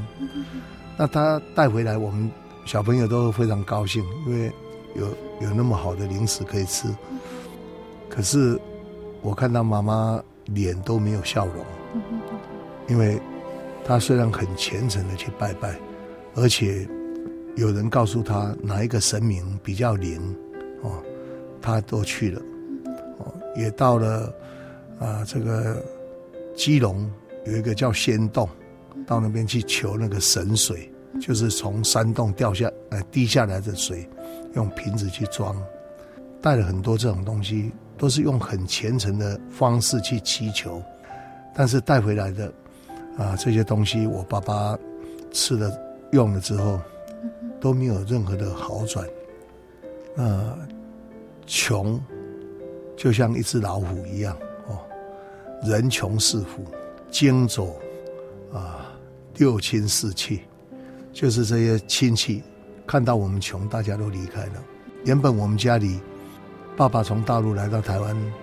[0.98, 2.30] 那他带回来，我们
[2.66, 4.52] 小朋友都非常高兴，因为
[4.96, 5.08] 有
[5.42, 6.88] 有那么好的零食可以吃。
[8.10, 8.60] 可是
[9.22, 11.66] 我看到妈妈脸都没有笑容，
[12.88, 13.20] 因为
[13.86, 15.76] 他虽然很虔诚的去拜拜。
[16.34, 16.88] 而且
[17.58, 20.18] 有人告诉他哪一个神明比较灵，
[20.82, 21.04] 哦，
[21.62, 22.42] 他都去了，
[23.20, 24.34] 哦，也到了
[24.98, 25.84] 啊，这个
[26.56, 27.12] 基隆
[27.46, 28.48] 有一个叫仙洞，
[29.06, 34.08] 到那边去求那个神水，就是从山洞掉下呃滴下来的水，
[34.54, 35.54] 用瓶子去装，
[36.42, 40.82] 带了很多这种东西，都是用很虔诚的方式去祈求，
[41.54, 42.50] 但是带回来的
[43.18, 44.78] 啊这些东西，我爸爸
[45.32, 45.72] 吃了。
[46.12, 46.78] 用了之后
[47.62, 49.08] 都没有任何的好转，
[50.18, 50.58] 呃，
[51.48, 51.98] 穷
[52.98, 54.36] 就像一只老虎一样
[54.68, 54.78] 哦，
[55.64, 56.66] 人穷势富，
[57.10, 57.80] 经走
[58.52, 58.92] 啊
[59.38, 60.42] 六亲四戚，
[61.14, 62.44] 就是这些亲戚
[62.86, 64.64] 看到我们穷，大家都离开了。
[65.06, 66.02] 原本我们家里
[66.76, 68.34] 爸爸从大陆来到台湾，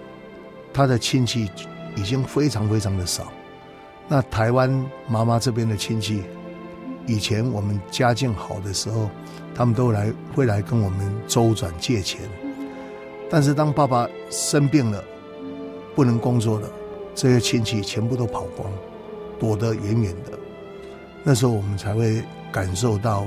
[0.72, 1.50] 他的亲戚
[1.96, 3.30] 已经非常非常的少，
[4.08, 4.70] 那台湾
[5.06, 6.22] 妈妈这边的亲戚。
[7.06, 9.08] 以前我们家境好的时候，
[9.54, 12.20] 他们都来会来跟我们周转借钱。
[13.30, 15.02] 但是当爸爸生病了，
[15.94, 16.68] 不能工作了，
[17.14, 18.70] 这些亲戚全部都跑光，
[19.38, 20.38] 躲得远远的。
[21.24, 23.26] 那时候我们才会感受到，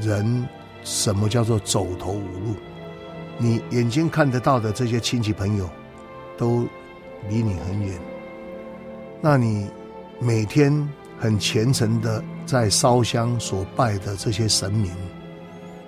[0.00, 0.46] 人
[0.82, 2.54] 什么叫做走投无路。
[3.38, 5.68] 你眼睛看得到的这些亲戚朋友，
[6.36, 6.64] 都
[7.28, 7.98] 离你很远。
[9.20, 9.68] 那你
[10.20, 10.88] 每天
[11.18, 12.22] 很虔诚的。
[12.46, 14.92] 在烧香所拜的这些神明，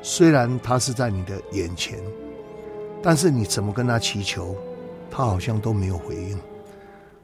[0.01, 1.99] 虽然他是在你的眼前，
[3.03, 4.57] 但是你怎么跟他祈求，
[5.11, 6.41] 他好像都没有回应，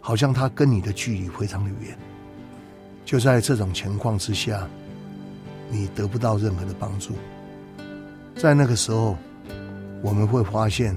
[0.00, 1.96] 好像他跟你的距离非常的远。
[3.06, 4.68] 就在这种情况之下，
[5.70, 7.14] 你得不到任何的帮助。
[8.36, 9.16] 在那个时候，
[10.02, 10.94] 我们会发现，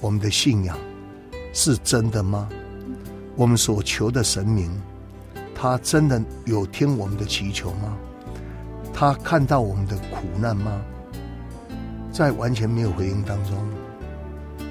[0.00, 0.76] 我们的信仰
[1.52, 2.48] 是真的吗？
[3.36, 4.68] 我们所求的神明。
[5.62, 7.94] 他真的有听我们的祈求吗？
[8.94, 10.80] 他看到我们的苦难吗？
[12.10, 13.54] 在完全没有回应当中，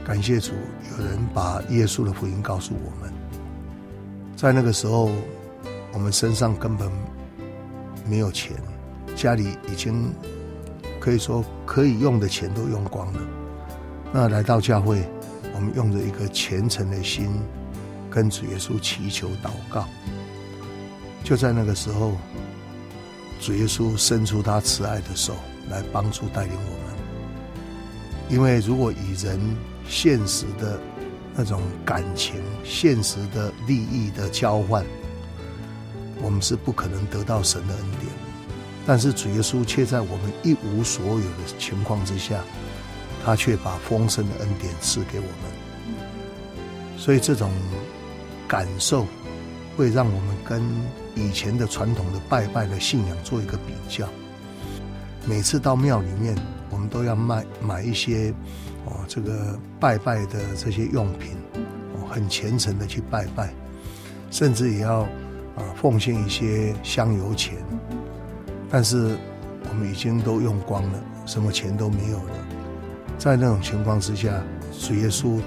[0.03, 0.51] 感谢主，
[0.97, 3.13] 有人把耶稣的福音告诉我们。
[4.35, 5.11] 在那个时候，
[5.93, 6.91] 我们身上根本
[8.07, 8.57] 没有钱，
[9.15, 10.11] 家里已经
[10.99, 13.19] 可以说可以用的钱都用光了。
[14.11, 15.03] 那来到教会，
[15.53, 17.29] 我们用着一个虔诚的心，
[18.09, 19.85] 跟主耶稣祈求祷告。
[21.23, 22.17] 就在那个时候，
[23.39, 25.35] 主耶稣伸出他慈爱的手
[25.69, 26.95] 来帮助带领我们。
[28.29, 29.39] 因为如果以人
[29.87, 30.79] 现实的
[31.35, 34.85] 那种感情、现实的利益的交换，
[36.21, 38.11] 我们是不可能得到神的恩典。
[38.85, 42.41] 但是主耶稣却在我们一无所有的情况之下，
[43.23, 46.97] 他却把丰盛的恩典赐给我们。
[46.97, 47.51] 所以这种
[48.47, 49.05] 感受
[49.77, 50.61] 会让我们跟
[51.19, 54.07] 以前的传统的拜拜的信仰做一个比较。
[55.25, 56.35] 每次到庙里面，
[56.69, 58.33] 我们都要卖买一些
[58.85, 61.37] 哦，这个拜拜的这些用品，
[61.93, 63.53] 哦，很虔诚的去拜拜，
[64.31, 65.01] 甚至也要
[65.55, 67.57] 啊奉献一些香油钱。
[68.71, 69.17] 但是
[69.69, 72.33] 我们已经都用光了，什么钱都没有了。
[73.17, 74.41] 在那种情况之下，
[74.79, 75.39] 主耶稣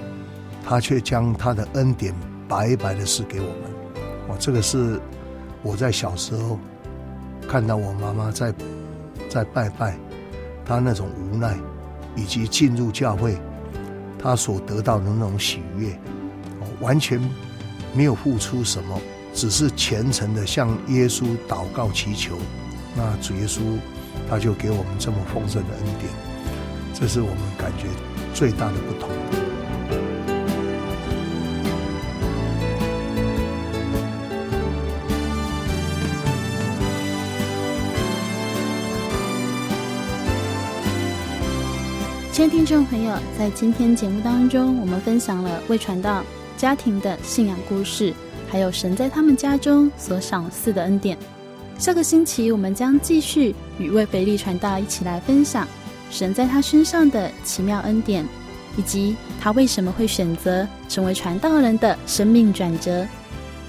[0.63, 2.13] 他却将他的恩典
[2.47, 3.55] 白白的赐给我们。
[4.29, 5.01] 哦，这个是
[5.63, 6.59] 我在小时候
[7.47, 8.53] 看到我妈妈在
[9.29, 9.97] 在拜拜。
[10.65, 11.57] 她那种无奈，
[12.15, 13.37] 以及进入教会，
[14.17, 15.99] 她所得到的那种喜悦，
[16.79, 17.19] 完全
[17.93, 18.97] 没有付出什么，
[19.33, 22.37] 只是虔诚的向耶稣祷告祈求，
[22.95, 23.59] 那主耶稣
[24.29, 26.09] 他就给我们这么丰盛的恩典，
[26.93, 27.87] 这是我们感觉
[28.33, 29.52] 最大的不同。
[42.33, 46.23] 亲爱的听众朋友，在今天节目当中，我们分享了卫传道
[46.57, 48.11] 家庭的信仰故事，
[48.49, 51.15] 还有神在他们家中所赏赐的恩典。
[51.77, 55.67] 下个星期，我们将继续与魏北利传道一起来分享
[56.09, 58.25] 神在他身上的奇妙恩典，
[58.77, 63.05] 以及他为什么会选择成为传道人的生命转折。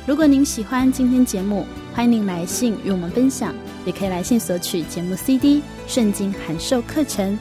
[0.07, 3.55] 如果您喜欢今天节目，欢迎您来信与我们分享，
[3.85, 7.39] 也可以来信索取节目 CD、圣经函授课程。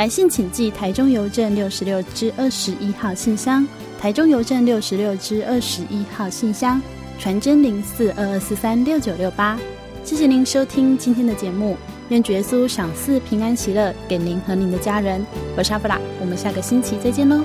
[0.00, 3.68] 来信请寄台中邮政六十六至二十一号信箱，
[4.00, 6.80] 台中邮政六十六至二十一号信箱，
[7.18, 9.58] 传真零四二二四三六九六八。
[10.02, 11.76] 谢谢您收听今天的节目，
[12.08, 15.22] 愿主耶稣赏赐平安喜乐给您和您的家人。
[15.54, 17.44] 我是阿布拉，我们下个星期再见喽。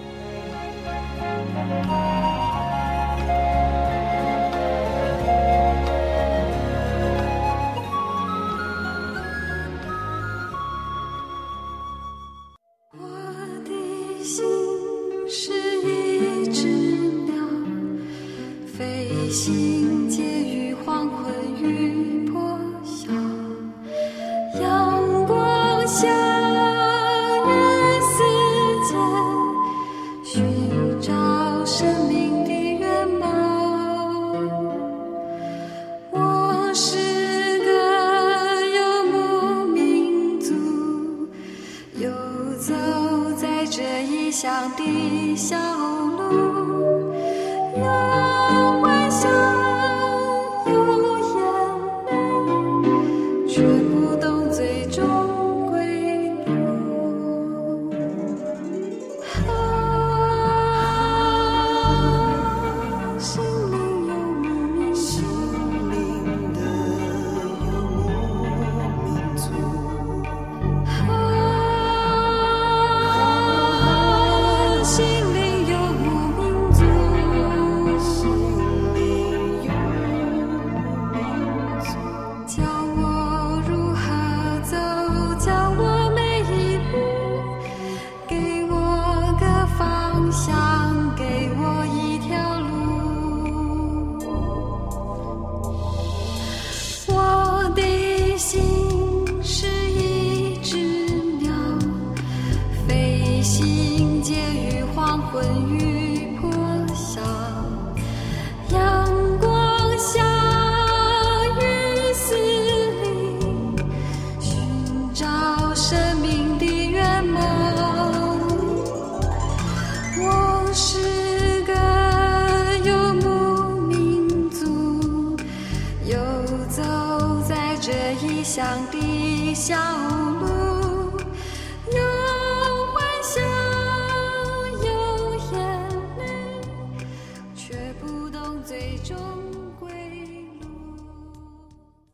[44.85, 45.80] 的小